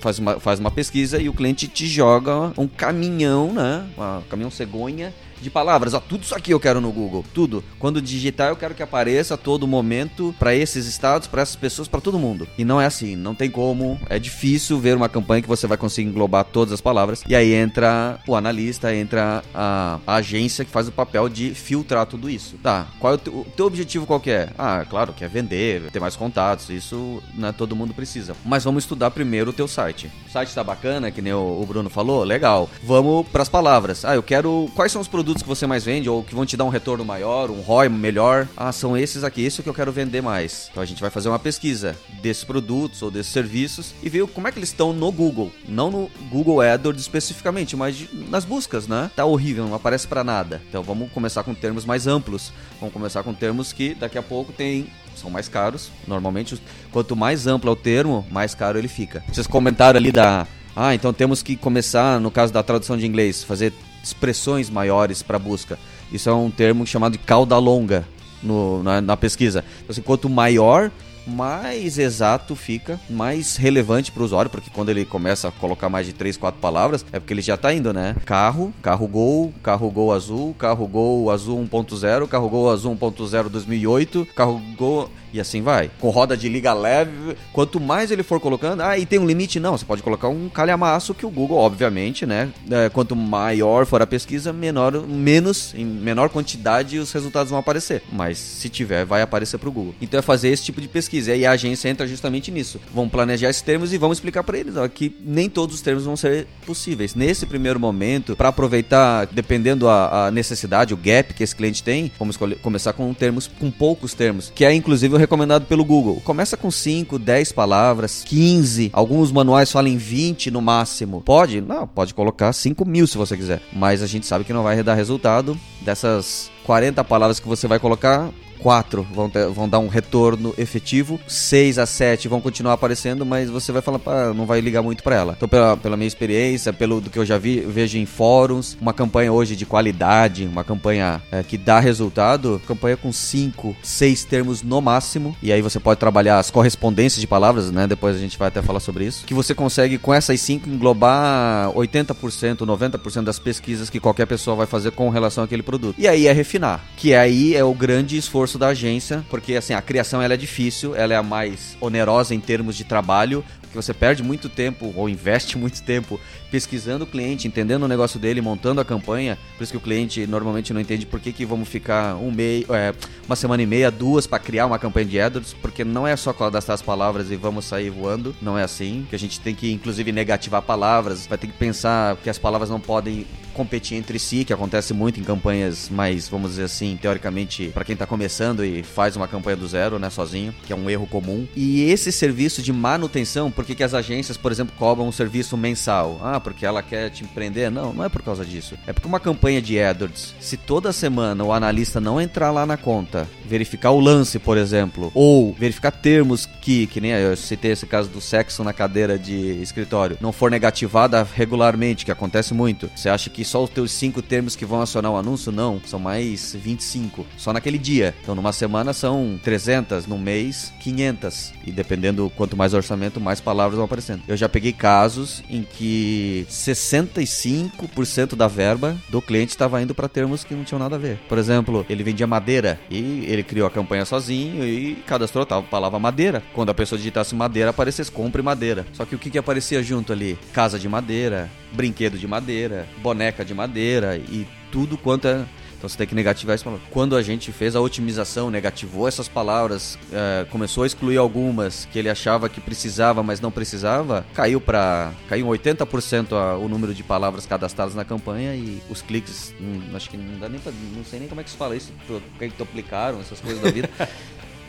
[0.00, 3.86] faz uma, faz uma pesquisa e o cliente te joga um caminhão, né?
[3.96, 5.12] Um caminhão cegonha
[5.44, 5.94] de palavras.
[5.94, 7.62] Ó, tudo isso aqui eu quero no Google, tudo.
[7.78, 11.86] Quando digitar, eu quero que apareça a todo momento para esses estados, para essas pessoas,
[11.86, 12.48] para todo mundo.
[12.58, 14.00] E não é assim, não tem como.
[14.08, 17.22] É difícil ver uma campanha que você vai conseguir englobar todas as palavras.
[17.28, 22.06] E aí entra o analista, entra a, a agência que faz o papel de filtrar
[22.06, 22.56] tudo isso.
[22.62, 24.48] Tá, qual é o teu, o teu objetivo qual é?
[24.56, 28.34] Ah, claro, quer vender, ter mais contatos, isso né, todo mundo precisa.
[28.44, 30.10] Mas vamos estudar primeiro o teu site.
[30.26, 32.70] O site tá bacana, que nem o, o Bruno falou, legal.
[32.82, 34.04] Vamos para as palavras.
[34.04, 34.70] Ah, eu quero.
[34.74, 36.68] Quais são os produtos produtos que você mais vende ou que vão te dar um
[36.68, 38.48] retorno maior, um ROI melhor.
[38.56, 40.68] Ah, são esses aqui, isso que eu quero vender mais.
[40.70, 44.48] Então a gente vai fazer uma pesquisa desses produtos ou desses serviços e ver como
[44.48, 45.50] é que eles estão no Google.
[45.68, 49.10] Não no Google AdWords especificamente, mas nas buscas, né?
[49.14, 50.62] Tá horrível, não aparece para nada.
[50.68, 52.52] Então vamos começar com termos mais amplos.
[52.78, 55.90] Vamos começar com termos que daqui a pouco tem são mais caros.
[56.06, 59.22] Normalmente, quanto mais amplo é o termo, mais caro ele fica.
[59.32, 60.46] Vocês comentaram ali da.
[60.76, 63.72] Ah, então temos que começar, no caso da tradução de inglês, fazer
[64.04, 65.78] expressões maiores para busca.
[66.12, 68.06] Isso é um termo chamado de cauda longa
[68.42, 69.64] no, na, na, pesquisa.
[69.78, 70.90] Então, assim, quanto maior,
[71.26, 76.06] mais exato fica, mais relevante para o usuário, porque quando ele começa a colocar mais
[76.06, 78.16] de 3, 4 palavras, é porque ele já está indo, né?
[78.24, 84.26] Carro, carro Gol, carro Gol azul, carro Gol azul 1.0, carro Gol azul 1.0 2008,
[84.34, 85.90] carro Gol e assim vai.
[86.00, 89.58] Com roda de liga leve, quanto mais ele for colocando, ah, e tem um limite?
[89.58, 92.50] Não, você pode colocar um calhamaço que o Google, obviamente, né?
[92.70, 98.02] É, quanto maior for a pesquisa, menor, menos, em menor quantidade, os resultados vão aparecer.
[98.12, 99.94] Mas se tiver, vai aparecer para o Google.
[100.00, 101.13] Então é fazer esse tipo de pesquisa.
[101.14, 102.80] E aí a agência entra justamente nisso.
[102.92, 106.04] Vamos planejar esses termos e vamos explicar para eles ó, que nem todos os termos
[106.04, 107.14] vão ser possíveis.
[107.14, 112.10] Nesse primeiro momento, para aproveitar, dependendo a, a, necessidade, o gap que esse cliente tem,
[112.18, 116.20] vamos começar com termos, com poucos termos, que é inclusive o recomendado pelo Google.
[116.24, 118.90] Começa com 5, 10 palavras, 15.
[118.92, 121.20] Alguns manuais falam em 20 no máximo.
[121.20, 121.60] Pode?
[121.60, 123.62] Não, pode colocar 5 mil se você quiser.
[123.72, 125.58] Mas a gente sabe que não vai dar resultado.
[125.80, 128.30] Dessas 40 palavras que você vai colocar,
[128.64, 133.50] 4 vão, ter, vão dar um retorno efetivo, 6 a 7 vão continuar aparecendo, mas
[133.50, 135.34] você vai falar, não vai ligar muito para ela.
[135.36, 138.94] Então, pela, pela minha experiência, pelo do que eu já vi, vejo em fóruns, uma
[138.94, 144.62] campanha hoje de qualidade, uma campanha é, que dá resultado, campanha com 5, 6 termos
[144.62, 147.86] no máximo, e aí você pode trabalhar as correspondências de palavras, né?
[147.86, 151.70] Depois a gente vai até falar sobre isso, que você consegue com essas 5 englobar
[151.72, 155.96] 80%, 90% das pesquisas que qualquer pessoa vai fazer com relação àquele produto.
[155.98, 159.82] E aí é refinar, que aí é o grande esforço da agência, porque assim, a
[159.82, 163.92] criação ela é difícil, ela é a mais onerosa em termos de trabalho, porque você
[163.92, 168.80] perde muito tempo ou investe muito tempo pesquisando o cliente, entendendo o negócio dele, montando
[168.80, 169.36] a campanha.
[169.56, 172.64] Por isso que o cliente normalmente não entende por que, que vamos ficar um mês,
[172.70, 172.94] é,
[173.26, 176.32] uma semana e meia, duas para criar uma campanha de AdWords, porque não é só
[176.32, 179.04] cadastrar as palavras e vamos sair voando, não é assim.
[179.10, 182.70] Que a gente tem que inclusive negativar palavras, vai ter que pensar que as palavras
[182.70, 187.70] não podem competir entre si, que acontece muito em campanhas mais, vamos dizer assim, teoricamente,
[187.72, 190.90] para quem tá começando e faz uma campanha do zero, né, sozinho, que é um
[190.90, 191.46] erro comum.
[191.56, 195.56] E esse serviço de manutenção, por que, que as agências, por exemplo, cobram um serviço
[195.56, 196.20] mensal?
[196.22, 197.70] Ah, porque ela quer te empreender?
[197.70, 198.76] Não, não é por causa disso.
[198.86, 202.76] É porque uma campanha de AdWords, se toda semana o analista não entrar lá na
[202.76, 207.86] conta, verificar o lance, por exemplo, ou verificar termos que, que nem eu citei esse
[207.86, 213.08] caso do sexo na cadeira de escritório, não for negativada regularmente, que acontece muito, você
[213.08, 215.52] acha que só os teus cinco termos que vão acionar o anúncio?
[215.52, 218.14] Não, são mais 25, só naquele dia.
[218.22, 221.52] Então, numa semana são 300, num mês 500.
[221.66, 224.22] E dependendo quanto mais orçamento, mais palavras vão aparecendo.
[224.28, 230.44] Eu já peguei casos em que 65% da verba do cliente estava indo para termos
[230.44, 231.18] que não tinham nada a ver.
[231.28, 235.98] Por exemplo, ele vendia madeira e ele criou a campanha sozinho e cadastrou a palavra
[235.98, 236.42] madeira.
[236.52, 238.86] Quando a pessoa digitasse madeira, aparecesse compre madeira.
[238.92, 240.38] Só que o que, que aparecia junto ali?
[240.52, 245.44] Casa de madeira, brinquedo de madeira, boneca de madeira e tudo quanto é
[245.84, 246.80] então você tem que negativar palavra.
[246.90, 251.98] Quando a gente fez a otimização, negativou essas palavras, é, começou a excluir algumas que
[251.98, 257.02] ele achava que precisava, mas não precisava, caiu para caiu 80% a, o número de
[257.02, 261.04] palavras cadastradas na campanha e os cliques, hum, acho que não dá nem pra, não
[261.04, 261.92] sei nem como é que se fala isso,
[262.38, 263.90] que duplicaram essas coisas da vida.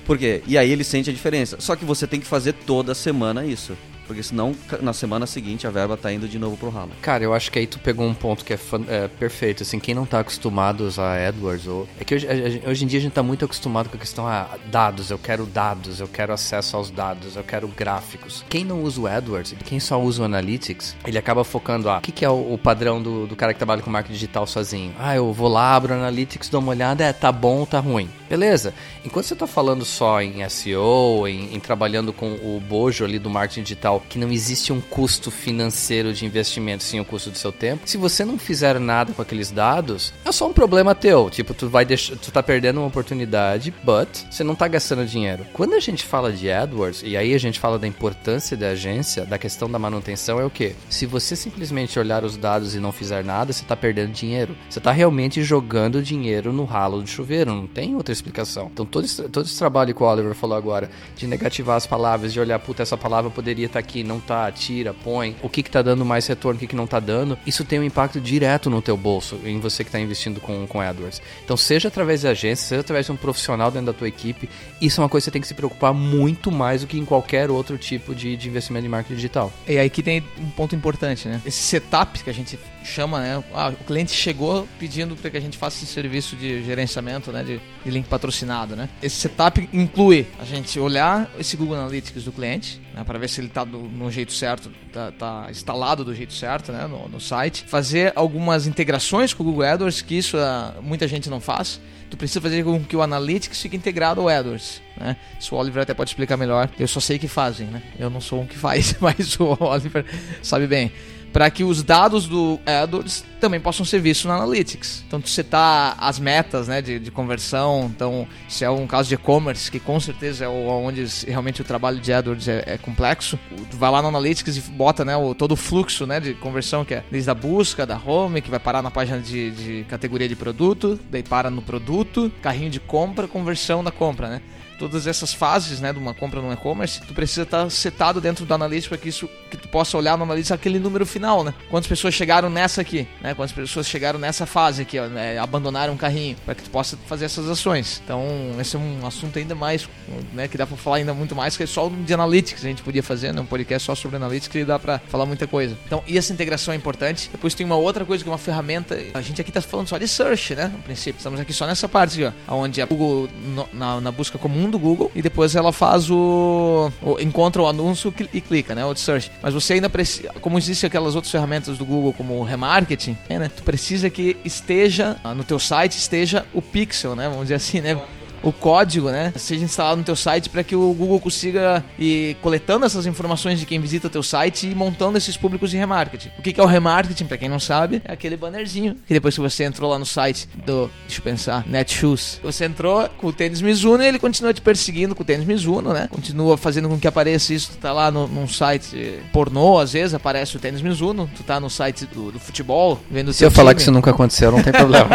[0.05, 0.43] Por quê?
[0.45, 1.57] E aí ele sente a diferença.
[1.59, 3.75] Só que você tem que fazer toda semana isso.
[4.07, 6.91] Porque senão, na semana seguinte, a verba tá indo de novo pro ralo.
[7.01, 9.63] Cara, eu acho que aí tu pegou um ponto que é, é perfeito.
[9.63, 11.87] Assim, quem não tá acostumado a usar AdWords, ou...
[11.99, 12.27] é que hoje,
[12.65, 15.45] hoje em dia a gente tá muito acostumado com a questão, ah, dados, eu quero
[15.45, 18.43] dados, eu quero acesso aos dados, eu quero gráficos.
[18.49, 22.01] Quem não usa o AdWords, quem só usa o Analytics, ele acaba focando, ah, o
[22.01, 24.93] que, que é o, o padrão do, do cara que trabalha com marketing digital sozinho?
[24.99, 27.79] Ah, eu vou lá, abro o Analytics, dou uma olhada, é, tá bom ou tá
[27.79, 28.09] ruim.
[28.29, 28.73] Beleza.
[29.03, 33.29] Enquanto você tá falando só em SEO, em, em trabalhando com o bojo ali do
[33.29, 37.51] marketing digital, que não existe um custo financeiro de investimento sim o custo do seu
[37.51, 37.83] tempo.
[37.85, 41.29] Se você não fizer nada com aqueles dados, é só um problema teu.
[41.29, 45.45] Tipo, tu vai deixar, tu tá perdendo uma oportunidade, but você não tá gastando dinheiro.
[45.53, 49.25] Quando a gente fala de AdWords, e aí a gente fala da importância da agência,
[49.25, 50.75] da questão da manutenção, é o que?
[50.89, 54.55] Se você simplesmente olhar os dados e não fizer nada, você tá perdendo dinheiro.
[54.69, 58.69] Você tá realmente jogando dinheiro no ralo do chuveiro, não tem outra explicação.
[58.71, 62.33] Então todo esse, todo esse trabalho que o Oliver falou agora, de negativar as palavras,
[62.33, 65.63] de olhar, puta, essa palavra poderia estar tá aqui, não tá, tira, põe, o que
[65.63, 68.19] que tá dando mais retorno, o que que não tá dando, isso tem um impacto
[68.19, 71.21] direto no teu bolso, em você que está investindo com, com AdWords.
[71.43, 74.49] Então, seja através da agência, seja através de um profissional dentro da tua equipe,
[74.81, 77.05] isso é uma coisa que você tem que se preocupar muito mais do que em
[77.05, 79.53] qualquer outro tipo de, de investimento em marketing digital.
[79.67, 81.41] E aí que tem um ponto importante, né?
[81.45, 83.43] Esse setup que a gente chama, né?
[83.53, 87.43] Ah, o cliente chegou pedindo para que a gente faça esse serviço de gerenciamento, né?
[87.43, 88.89] De, de link patrocinado, né?
[89.01, 93.03] Esse setup inclui a gente olhar esse Google Analytics do cliente, né?
[93.03, 96.87] Para ver se ele está no jeito certo, tá, tá, instalado do jeito certo, né?
[96.87, 97.63] No, no, site.
[97.67, 101.79] Fazer algumas integrações com o Google AdWords, que isso uh, muita gente não faz.
[102.09, 105.17] Tu precisa fazer com que o Analytics fique integrado ao AdWords, né?
[105.39, 106.69] Isso o Oliver até pode explicar melhor.
[106.79, 107.81] Eu só sei que fazem, né?
[107.99, 110.05] Eu não sou um que faz, mas o Oliver
[110.41, 110.91] sabe bem
[111.35, 115.03] para que os dados do AdWords também possam ser vistos no Analytics.
[115.05, 119.15] Então, tu setar as metas né, de, de conversão, então, se é um caso de
[119.15, 123.37] e-commerce, que com certeza é onde realmente o trabalho de AdWords é, é, complexo,
[123.69, 126.85] tu vai lá no Analytics e bota né, o, todo o fluxo né, de conversão,
[126.85, 130.29] que é desde a busca, da home, que vai parar na página de, de categoria
[130.29, 134.41] de produto, daí para no produto, carrinho de compra, conversão da compra, né?
[134.77, 138.53] Todas essas fases, né, de uma compra no e-commerce, tu precisa estar setado dentro do
[138.53, 141.53] Analytics para que isso que tu possa olhar no Analytics aquele número final, né?
[141.69, 143.33] Quantas pessoas chegaram nessa aqui, né?
[143.33, 145.37] Quantas pessoas chegaram nessa fase aqui, ó, né?
[145.37, 148.01] abandonaram o carrinho, para que tu possa fazer essas ações.
[148.03, 148.25] Então,
[148.59, 149.87] esse é um assunto ainda mais,
[150.33, 152.83] né, que dá para falar ainda muito mais que é só de Analytics a gente
[152.83, 153.41] podia fazer, né?
[153.41, 155.77] Um podcast só sobre Analytics que dá para falar muita coisa.
[155.85, 157.29] Então, e essa integração é importante.
[157.31, 159.97] Depois tem uma outra coisa que é uma ferramenta, a gente aqui tá falando só
[159.97, 160.67] de search, né?
[160.67, 164.37] No princípio, estamos aqui só nessa parte ó, onde a Google no, na, na busca
[164.37, 168.85] comum do Google e depois ela faz o, o encontra o anúncio e clica, né,
[168.85, 169.31] o search.
[169.41, 173.39] Mas você ainda precisa, como existem aquelas outras ferramentas do Google como o remarketing, é,
[173.39, 177.81] né, tu precisa que esteja no teu site esteja o pixel, né, vamos dizer assim,
[177.81, 177.99] né?
[178.45, 182.85] O código, né, seja instalado no teu site para que o Google consiga ir coletando
[182.85, 186.29] essas informações de quem visita o teu site e montando esses públicos de remarketing.
[186.37, 189.41] O que é o remarketing, para quem não sabe, é aquele bannerzinho que depois que
[189.41, 193.61] você entrou lá no site do, deixa eu pensar, Netshoes, você entrou com o tênis
[193.61, 196.07] Mizuno e ele continua te perseguindo com o tênis Mizuno, né?
[196.11, 200.13] Continua fazendo com que apareça isso, tu tá lá no, num site pornô, às vezes
[200.13, 203.55] aparece o tênis Mizuno, tu tá no site do, do futebol, vendo Se eu time.
[203.55, 205.09] falar que isso nunca aconteceu, não tem problema.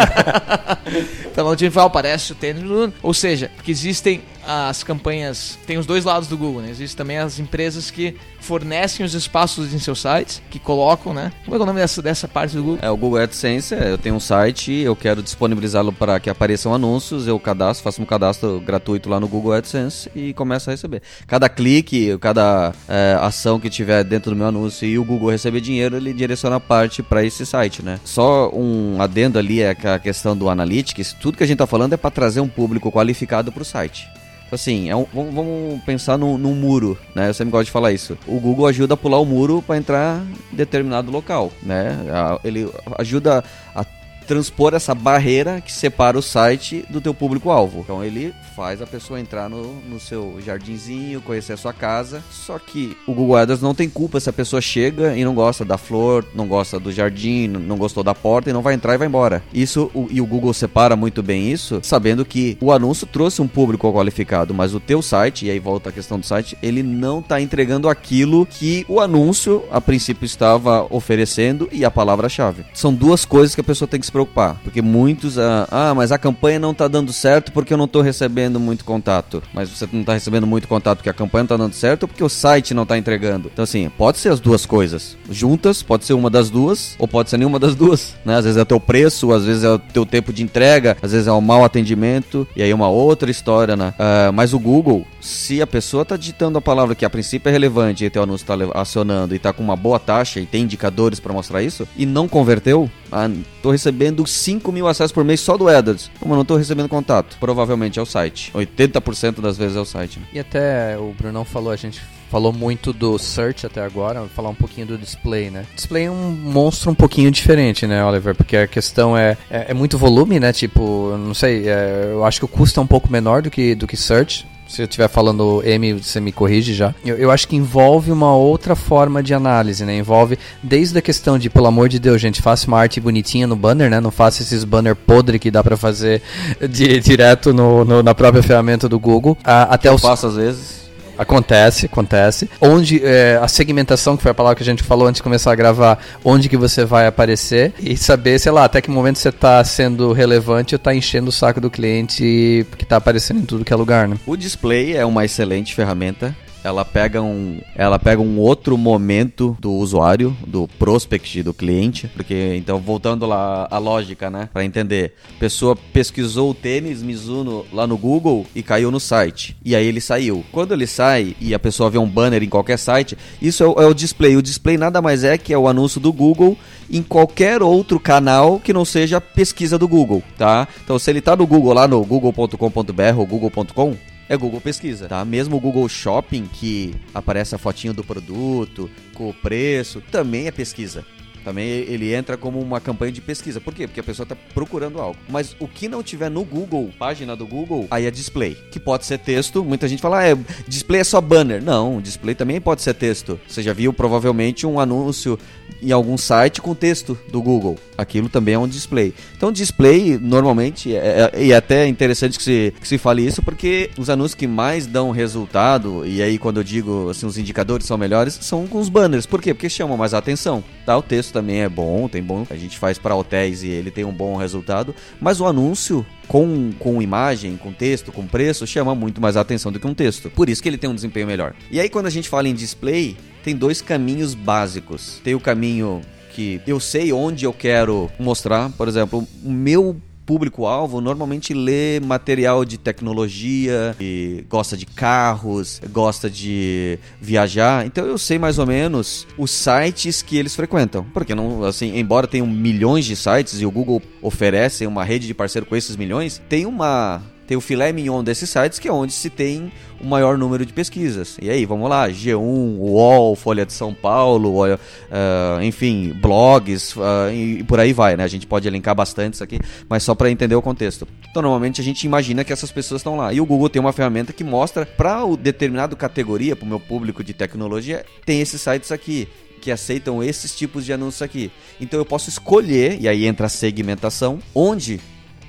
[1.31, 5.57] então no time aparece o tênis Mizuno, ou seja, que existem as campanhas.
[5.65, 6.69] Tem os dois lados do Google, né?
[6.69, 11.31] Existem também as empresas que fornecem os espaços em seus sites, que colocam, né?
[11.45, 12.79] Como é, é o nome dessa, dessa parte do Google?
[12.81, 13.73] É o Google AdSense.
[13.73, 18.01] É, eu tenho um site, eu quero disponibilizá-lo para que apareçam anúncios, eu cadastro, faço
[18.01, 21.01] um cadastro gratuito lá no Google AdSense e começo a receber.
[21.27, 25.61] Cada clique, cada é, ação que tiver dentro do meu anúncio e o Google receber
[25.61, 27.99] dinheiro, ele direciona a parte para esse site, né?
[28.03, 31.13] Só um adendo ali é a questão do Analytics.
[31.13, 34.09] Tudo que a gente está falando é para trazer um público qualificado para o site.
[34.51, 37.29] Assim, é um, vamos, pensar num, num muro, né?
[37.29, 38.17] Eu sempre gosto de falar isso.
[38.27, 41.97] O Google ajuda a pular o muro para entrar em determinado local, né?
[42.43, 43.85] Ele ajuda a
[44.31, 47.81] transpor essa barreira que separa o site do teu público-alvo.
[47.81, 52.23] Então ele faz a pessoa entrar no, no seu jardinzinho, conhecer a sua casa.
[52.31, 55.65] Só que o Google AdWords não tem culpa se a pessoa chega e não gosta
[55.65, 58.97] da flor, não gosta do jardim, não gostou da porta e não vai entrar e
[58.97, 59.43] vai embora.
[59.53, 63.49] Isso o- e o Google separa muito bem isso, sabendo que o anúncio trouxe um
[63.49, 67.19] público qualificado, mas o teu site, e aí volta a questão do site, ele não
[67.19, 72.63] está entregando aquilo que o anúncio a princípio estava oferecendo e a palavra-chave.
[72.73, 74.20] São duas coisas que a pessoa tem que se preocupar,
[74.63, 78.01] porque muitos, ah, ah mas a campanha não está dando certo porque eu não estou
[78.01, 79.41] recebendo muito contato.
[79.53, 82.07] Mas você não está recebendo muito contato porque a campanha não está dando certo ou
[82.07, 83.49] porque o site não está entregando.
[83.51, 87.29] Então assim, pode ser as duas coisas juntas, pode ser uma das duas ou pode
[87.29, 88.35] ser nenhuma das duas, né?
[88.35, 91.11] Às vezes é o teu preço, às vezes é o teu tempo de entrega, às
[91.11, 93.93] vezes é o mau atendimento e aí uma outra história, né?
[93.97, 97.51] Ah, mas o Google, se a pessoa está digitando a palavra que a princípio é
[97.51, 101.19] relevante e teu anúncio está acionando e está com uma boa taxa e tem indicadores
[101.19, 103.29] para mostrar isso e não converteu, ah,
[103.61, 106.11] tô recebendo 5 mil acessos por mês só do AdWords.
[106.19, 107.37] Como eu não tô recebendo contato?
[107.39, 108.51] Provavelmente é o site.
[108.53, 110.19] 80% das vezes é o site.
[110.19, 110.25] né?
[110.33, 114.49] E até o Brunão falou, a gente falou muito do search até agora, vou falar
[114.49, 115.65] um pouquinho do display, né?
[115.75, 118.33] Display é um monstro um pouquinho diferente, né, Oliver?
[118.33, 120.53] Porque a questão é, é, é muito volume, né?
[120.53, 123.75] Tipo, não sei, é, eu acho que o custo é um pouco menor do que,
[123.75, 124.47] do que search.
[124.71, 126.95] Se eu estiver falando M, você me corrige já.
[127.03, 129.97] Eu, eu acho que envolve uma outra forma de análise, né?
[129.97, 133.55] Envolve desde a questão de, pelo amor de Deus, gente, faça uma arte bonitinha no
[133.57, 133.99] banner, né?
[133.99, 136.21] Não faça esses banner podre que dá pra fazer
[136.69, 139.37] de- direto no, no- na própria ferramenta do Google.
[139.43, 140.80] a- até Eu os faço às vezes.
[141.21, 142.49] Acontece, acontece.
[142.59, 145.51] Onde é, a segmentação, que foi a palavra que a gente falou antes de começar
[145.51, 149.29] a gravar, onde que você vai aparecer e saber, sei lá, até que momento você
[149.29, 153.63] está sendo relevante ou está enchendo o saco do cliente que está aparecendo em tudo
[153.63, 154.17] que é lugar, né?
[154.25, 156.35] O display é uma excelente ferramenta.
[156.63, 162.55] Ela pega um, ela pega um outro momento do usuário, do prospect do cliente, porque
[162.55, 165.13] então voltando lá à lógica, né, Pra entender.
[165.39, 169.57] Pessoa pesquisou o tênis Mizuno lá no Google e caiu no site.
[169.63, 170.43] E aí ele saiu.
[170.51, 173.73] Quando ele sai e a pessoa vê um banner em qualquer site, isso é o,
[173.81, 174.35] é o display.
[174.35, 176.57] O display nada mais é que é o anúncio do Google
[176.89, 180.67] em qualquer outro canal que não seja a pesquisa do Google, tá?
[180.83, 183.95] Então se ele tá no Google lá no google.com.br ou google.com,
[184.31, 185.25] é Google Pesquisa, tá?
[185.25, 190.51] Mesmo o Google Shopping, que aparece a fotinho do produto, com o preço, também é
[190.51, 191.05] pesquisa.
[191.43, 193.59] Também ele entra como uma campanha de pesquisa.
[193.59, 193.87] Por quê?
[193.87, 195.17] Porque a pessoa está procurando algo.
[195.29, 198.55] Mas o que não tiver no Google, página do Google, aí é display.
[198.71, 199.63] Que pode ser texto.
[199.63, 201.63] Muita gente fala, ah, é, display é só banner.
[201.63, 203.39] Não, display também pode ser texto.
[203.47, 205.37] Você já viu provavelmente um anúncio
[205.81, 207.77] em algum site com texto do Google.
[207.97, 209.13] Aquilo também é um display.
[209.35, 213.41] Então, display, normalmente, é, é, e é até interessante que se, que se fale isso,
[213.41, 217.85] porque os anúncios que mais dão resultado, e aí quando eu digo assim, os indicadores
[217.85, 219.25] são melhores, são com os banners.
[219.25, 219.53] Por quê?
[219.53, 220.63] Porque chamam mais a atenção.
[220.85, 220.97] Tá?
[220.97, 222.45] O texto também é bom, tem bom.
[222.49, 224.93] A gente faz para hotéis e ele tem um bom resultado.
[225.19, 229.71] Mas o anúncio com, com imagem, com texto, com preço, chama muito mais a atenção
[229.71, 230.29] do que um texto.
[230.29, 231.53] Por isso que ele tem um desempenho melhor.
[231.69, 235.19] E aí, quando a gente fala em display, tem dois caminhos básicos.
[235.23, 236.01] Tem o caminho
[236.33, 239.99] que eu sei onde eu quero mostrar, por exemplo, o meu
[240.31, 247.85] público-alvo normalmente lê material de tecnologia, e gosta de carros, gosta de viajar.
[247.85, 251.05] Então eu sei mais ou menos os sites que eles frequentam.
[251.13, 255.33] Porque não, assim, embora tenham milhões de sites e o Google oferece uma rede de
[255.33, 259.13] parceiro com esses milhões, tem uma tem o filé mignon desses sites, que é onde
[259.13, 261.37] se tem o maior número de pesquisas.
[261.41, 267.59] E aí, vamos lá, G1, UOL, Folha de São Paulo, uh, enfim, blogs uh, e,
[267.59, 268.23] e, por aí vai, né?
[268.23, 271.07] A gente pode elencar bastante isso aqui, mas só para entender o contexto.
[271.29, 273.33] Então, normalmente a gente imagina que essas pessoas estão lá.
[273.33, 276.79] E o Google tem uma ferramenta que mostra para o determinado categoria, para o meu
[276.79, 279.27] público de tecnologia, tem esses sites aqui
[279.61, 281.51] que aceitam esses tipos de anúncios aqui.
[281.79, 284.99] Então eu posso escolher, e aí entra a segmentação, onde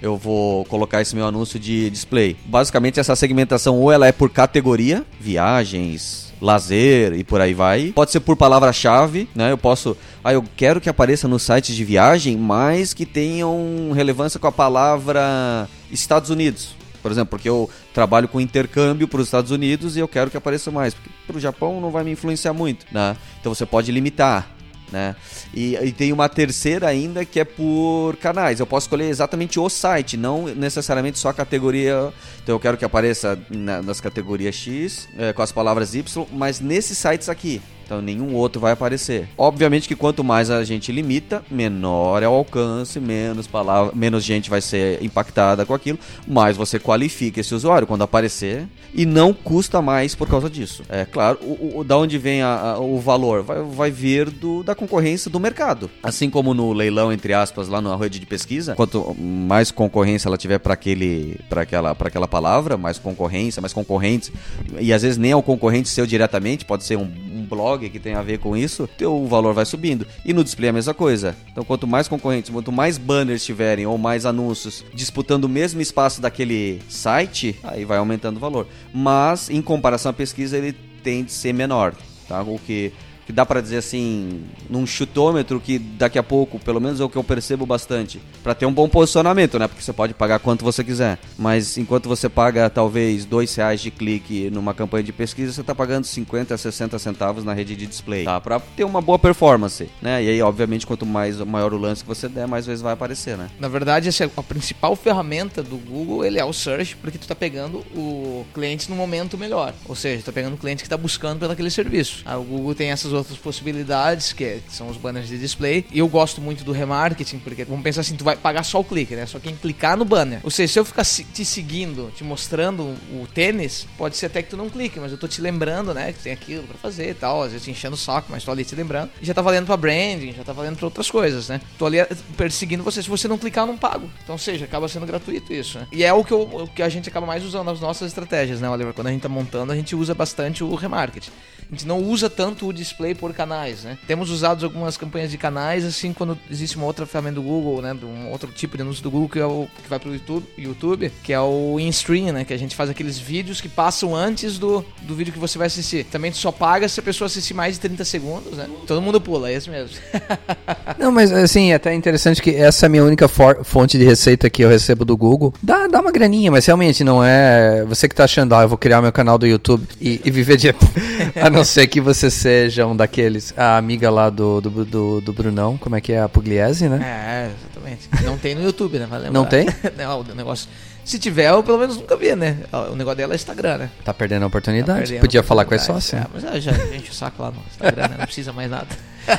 [0.03, 2.37] eu vou colocar esse meu anúncio de display.
[2.45, 7.93] Basicamente essa segmentação ou ela é por categoria, viagens, lazer e por aí vai.
[7.95, 9.53] Pode ser por palavra-chave, né?
[9.53, 14.41] Eu posso, ah, eu quero que apareça no site de viagem, mas que tenham relevância
[14.41, 16.75] com a palavra Estados Unidos.
[17.01, 20.37] Por exemplo, porque eu trabalho com intercâmbio para os Estados Unidos e eu quero que
[20.37, 20.95] apareça mais.
[20.95, 23.17] Porque para o Japão não vai me influenciar muito, né?
[23.41, 24.49] Então você pode limitar.
[24.93, 25.17] Né?
[25.55, 28.61] E, e, tem uma terceira ainda que é por canais.
[28.61, 32.13] Eu posso escolher exatamente o site, não necessariamente só a categoria.
[32.43, 36.61] Então eu quero que apareça na, nas categorias X é, com as palavras Y, mas
[36.61, 37.63] nesses sites aqui.
[37.93, 39.29] Então nenhum outro vai aparecer.
[39.37, 44.49] Obviamente que quanto mais a gente limita, menor é o alcance, menos palavra, menos gente
[44.49, 49.83] vai ser impactada com aquilo, mais você qualifica esse usuário quando aparecer e não custa
[49.83, 50.83] mais por causa disso.
[50.89, 54.63] É claro, o, o da onde vem a, a, o valor vai, vai vir do,
[54.63, 55.91] da concorrência do mercado.
[56.03, 60.39] Assim como no leilão entre aspas lá na rede de pesquisa, quanto mais concorrência ela
[60.39, 64.33] tiver para aquele para aquela para aquela palavra, mais concorrência, mais concorrentes
[64.81, 68.15] e às vezes nem é o concorrente seu diretamente, pode ser um blog que tem
[68.15, 70.07] a ver com isso, teu valor vai subindo.
[70.25, 71.37] E no display é a mesma coisa.
[71.51, 76.23] Então, quanto mais concorrentes, quanto mais banners tiverem ou mais anúncios disputando o mesmo espaço
[76.23, 78.67] daquele site, aí vai aumentando o valor.
[78.95, 80.73] Mas, em comparação à pesquisa, ele
[81.03, 81.95] tende a ser menor.
[82.27, 82.41] Tá?
[82.41, 82.91] O que
[83.27, 87.09] que dá para dizer assim, num chutômetro que daqui a pouco, pelo menos é o
[87.09, 89.69] que eu percebo bastante, para ter um bom posicionamento, né?
[89.69, 93.91] Porque você pode pagar quanto você quiser, mas enquanto você paga talvez dois reais de
[93.91, 97.87] clique numa campanha de pesquisa, você está pagando 50 a 60 centavos na rede de
[97.87, 98.41] display, tá?
[98.41, 100.23] Para ter uma boa performance, né?
[100.23, 103.37] E aí, obviamente, quanto mais maior o lance que você der, mais vezes vai aparecer,
[103.37, 103.49] né?
[103.59, 107.27] Na verdade, essa é a principal ferramenta do Google, ele é o search, porque tu
[107.27, 109.75] tá pegando o cliente no momento melhor.
[109.87, 112.23] Ou seja, tá pegando o cliente que está buscando pelo aquele serviço.
[112.25, 115.85] Ah, o Google tem essas outras possibilidades, que, é, que, são os banners de display.
[115.93, 119.15] Eu gosto muito do remarketing, porque vamos pensar assim, tu vai pagar só o clique,
[119.15, 119.27] né?
[119.27, 120.41] Só quem clicar no banner.
[120.43, 124.51] Ou seja, se eu ficar te seguindo, te mostrando o tênis, pode ser até que
[124.51, 126.13] tu não clique, mas eu tô te lembrando, né?
[126.13, 127.43] Que tem aquilo para fazer e tal.
[127.43, 129.11] Às vezes enchendo o saco, mas tô ali te lembrando.
[129.21, 131.61] E já tá valendo pra branding, já tá valendo pra outras coisas, né?
[131.79, 133.03] Tô ali eh, perseguindo você.
[133.03, 134.09] Se você não clicar, eu não pago.
[134.23, 135.87] Então, seja, acaba sendo gratuito isso, né?
[135.93, 138.61] E é o que, eu, o que a gente acaba mais usando nas nossas estratégias,
[138.61, 138.93] né, Oliver?
[138.93, 141.31] Quando a gente tá montando, a gente usa bastante o remarketing.
[141.73, 143.97] Gente não usa tanto o display por canais, né?
[144.07, 147.97] Temos usado algumas campanhas de canais, assim, quando existe uma outra ferramenta do Google, né?
[148.03, 151.11] Um outro tipo de anúncio do Google que, é o, que vai pro YouTube, YouTube,
[151.23, 152.45] que é o in-stream, né?
[152.45, 155.67] Que a gente faz aqueles vídeos que passam antes do, do vídeo que você vai
[155.67, 156.05] assistir.
[156.05, 158.69] Também só paga se a pessoa assistir mais de 30 segundos, né?
[158.87, 159.97] Todo mundo pula, é isso mesmo.
[160.99, 164.51] não, mas assim, é até interessante que essa é a minha única fonte de receita
[164.51, 165.55] que eu recebo do Google.
[165.63, 167.83] Dá, dá uma graninha, mas realmente não é.
[167.89, 170.59] Você que tá achando, ah, eu vou criar meu canal do YouTube e, e viver
[170.59, 170.69] de.
[171.41, 173.53] a não ser que você seja um daqueles.
[173.57, 176.21] A amiga lá do, do, do, do Brunão, como é que é?
[176.21, 177.01] A Pugliese, né?
[177.03, 178.09] É, exatamente.
[178.25, 179.09] Não tem no YouTube, né?
[179.31, 179.67] Não tem?
[179.97, 180.69] não, o negócio.
[181.05, 182.59] Se tiver, eu pelo menos nunca vi, né?
[182.91, 183.91] O negócio dela é Instagram, né?
[184.05, 184.87] Tá perdendo a oportunidade.
[184.87, 186.19] Tá perdendo Podia a falar com a sócia.
[186.19, 188.17] É, mas já, já enche o saco lá no Instagram, né?
[188.19, 188.87] Não precisa mais nada.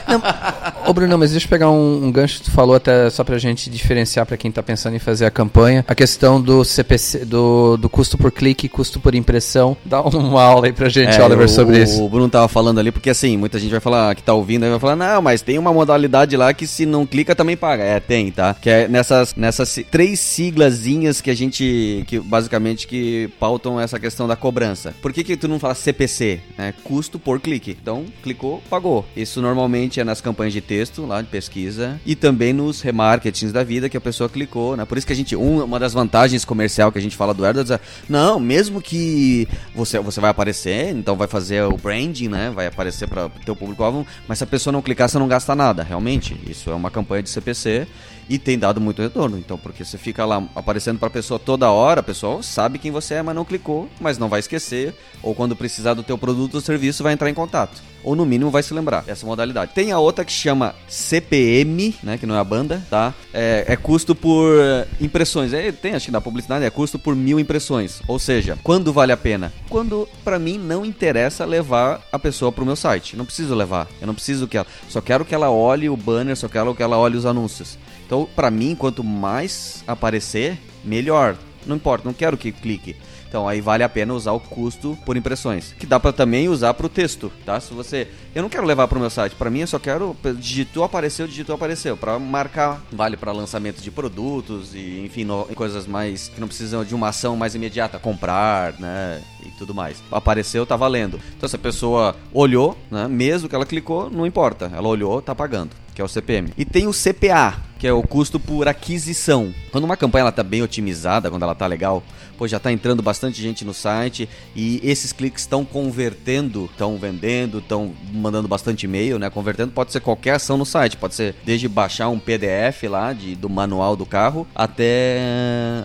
[0.07, 3.23] Não, ô Bruno, mas deixa eu pegar um, um, gancho que tu falou até só
[3.23, 5.83] pra gente diferenciar para quem tá pensando em fazer a campanha.
[5.87, 9.75] A questão do CPC, do, do custo por clique, custo por impressão.
[9.83, 12.03] Dá uma aula aí pra gente, é, Oliver, sobre o, isso.
[12.03, 14.69] O Bruno tava falando ali, porque assim, muita gente vai falar, que tá ouvindo aí,
[14.69, 17.83] vai falar, não, mas tem uma modalidade lá que se não clica também paga.
[17.83, 18.53] É, tem, tá?
[18.53, 24.27] Que é nessas, nessas três siglazinhas que a gente, que basicamente que pautam essa questão
[24.27, 24.93] da cobrança.
[25.01, 26.39] Por que que tu não fala CPC?
[26.57, 27.77] É, custo por clique.
[27.81, 29.05] Então, clicou, pagou.
[29.15, 33.51] Isso normalmente Normalmente é nas campanhas de texto, lá de pesquisa, e também nos remarketings
[33.51, 34.85] da vida que a pessoa clicou, né?
[34.85, 37.43] Por isso que a gente, um, uma das vantagens comercial que a gente fala do
[37.43, 42.51] AdWords é, não, mesmo que você, você vai aparecer, então vai fazer o branding, né?
[42.53, 45.55] Vai aparecer para o teu público-alvo, mas se a pessoa não clicar, você não gasta
[45.55, 46.39] nada, realmente.
[46.47, 47.87] Isso é uma campanha de CPC
[48.29, 49.37] e tem dado muito retorno.
[49.37, 52.91] Então, porque você fica lá aparecendo para a pessoa toda hora, a pessoa sabe quem
[52.91, 56.55] você é, mas não clicou, mas não vai esquecer, ou quando precisar do teu produto
[56.55, 59.73] ou serviço vai entrar em contato, ou no mínimo vai se lembrar essa modalidade.
[59.73, 63.13] Tem a outra que chama CPM, né, que não é a banda, tá?
[63.33, 64.53] É, é custo por
[64.99, 65.53] impressões.
[65.53, 68.01] É, tem acho que na publicidade é custo por mil impressões.
[68.07, 69.53] Ou seja, quando vale a pena?
[69.69, 73.15] Quando para mim não interessa levar a pessoa pro meu site.
[73.15, 73.87] Não preciso levar.
[74.01, 76.83] Eu não preciso que ela, só quero que ela olhe o banner, só quero que
[76.83, 77.77] ela olhe os anúncios.
[78.05, 81.37] Então, para mim, quanto mais aparecer, melhor.
[81.65, 82.95] Não importa, não quero que clique.
[83.33, 86.71] Então aí vale a pena usar o custo por impressões, que dá para também usar
[86.75, 87.59] para o texto, tá?
[87.59, 90.15] Se você, eu não quero levar para o meu site, para mim eu só quero
[90.37, 95.85] digitou apareceu, digitou apareceu, para marcar, vale para lançamento de produtos e enfim, no, coisas
[95.85, 100.01] mais que não precisam de uma ação mais imediata, comprar, né, e tudo mais.
[100.11, 101.19] Apareceu, tá valendo.
[101.37, 105.35] Então se a pessoa olhou, né, mesmo que ela clicou, não importa, ela olhou, tá
[105.35, 106.51] pagando que é o CPM.
[106.57, 109.53] E tem o CPA, que é o custo por aquisição.
[109.71, 112.03] Quando uma campanha ela tá bem otimizada, quando ela tá legal,
[112.37, 117.59] pô, já tá entrando bastante gente no site e esses cliques estão convertendo, estão vendendo,
[117.59, 117.93] estão
[118.23, 119.29] mandando bastante e-mail, né?
[119.29, 123.35] Convertendo pode ser qualquer ação no site, pode ser desde baixar um PDF lá de,
[123.35, 125.19] do manual do carro até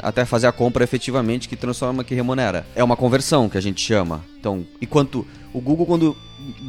[0.02, 2.66] até fazer a compra efetivamente que transforma que remunera.
[2.74, 4.24] É uma conversão que a gente chama.
[4.38, 6.16] Então, enquanto o Google quando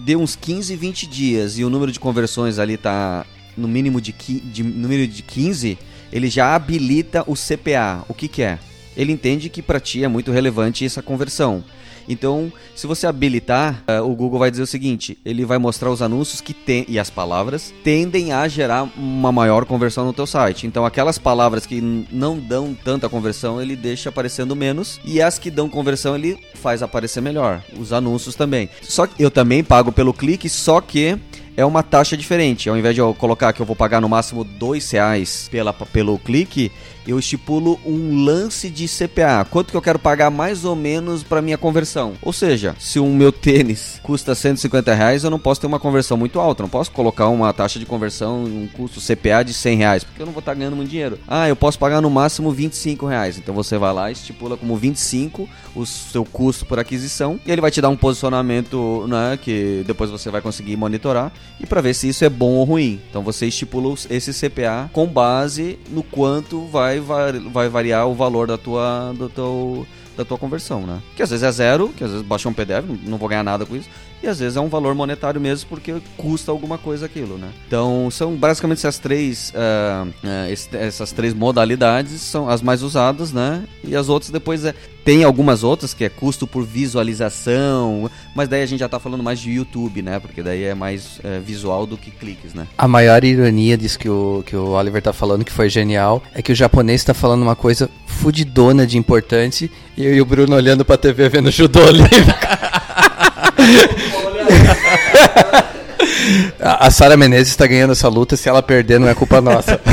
[0.03, 4.11] deu uns 15, 20 dias e o número de conversões ali tá no mínimo de,
[4.11, 5.77] de número de 15,
[6.11, 8.03] ele já habilita o CPA.
[8.07, 8.59] O que, que é?
[8.99, 11.63] Ele entende que para ti é muito relevante essa conversão.
[12.05, 16.01] Então, se você habilitar, uh, o Google vai dizer o seguinte: ele vai mostrar os
[16.01, 20.67] anúncios que tem e as palavras tendem a gerar uma maior conversão no teu site.
[20.67, 21.79] Então, aquelas palavras que
[22.11, 26.83] não dão tanta conversão, ele deixa aparecendo menos e as que dão conversão ele faz
[26.83, 27.61] aparecer melhor.
[27.79, 28.69] Os anúncios também.
[28.81, 31.17] Só que eu também pago pelo clique, só que
[31.59, 32.69] é uma taxa diferente.
[32.69, 36.17] Ao invés de eu colocar que eu vou pagar no máximo dois reais pela, pelo
[36.17, 36.71] clique,
[37.09, 39.45] eu estipulo um lance de CPA.
[39.49, 42.13] Quanto que eu quero pagar mais ou menos para minha conversão?
[42.21, 46.15] Ou seja, se o meu tênis custa 150 reais, eu não posso ter uma conversão
[46.15, 46.63] muito alta.
[46.63, 50.25] Não posso colocar uma taxa de conversão, um custo CPA de 100 reais, porque eu
[50.25, 51.17] não vou estar tá ganhando muito dinheiro.
[51.27, 53.37] Ah, eu posso pagar no máximo 25 reais.
[53.37, 57.71] Então você vai lá, estipula como 25 o seu custo por aquisição e ele vai
[57.71, 62.07] te dar um posicionamento, né, que depois você vai conseguir monitorar e para ver se
[62.07, 62.99] isso é bom ou ruim.
[63.09, 63.79] Então você estipula
[64.09, 69.87] esse CPA com base no quanto vai vai, variar o valor da tua, do teu,
[70.17, 71.01] da tua conversão, né?
[71.15, 73.65] Que às vezes é zero, que às vezes baixou um PDF, não vou ganhar nada
[73.65, 73.89] com isso
[74.21, 77.49] e às vezes é um valor monetário mesmo porque custa alguma coisa aquilo, né?
[77.67, 83.63] Então são basicamente essas três, uh, uh, essas três modalidades são as mais usadas, né?
[83.83, 84.73] E as outras depois é,
[85.09, 89.23] tem algumas outras que é custo por visualização, mas daí a gente já está falando
[89.23, 90.19] mais de YouTube, né?
[90.19, 92.67] Porque daí é mais é, visual do que cliques, né?
[92.77, 96.43] A maior ironia disso que o, que o Oliver está falando, que foi genial, é
[96.43, 100.55] que o japonês está falando uma coisa fudidona de importante e eu e o Bruno
[100.55, 102.13] olhando para TV vendo judô olímpico.
[106.61, 109.81] a Sara Menezes está ganhando essa luta, se ela perder não é culpa nossa.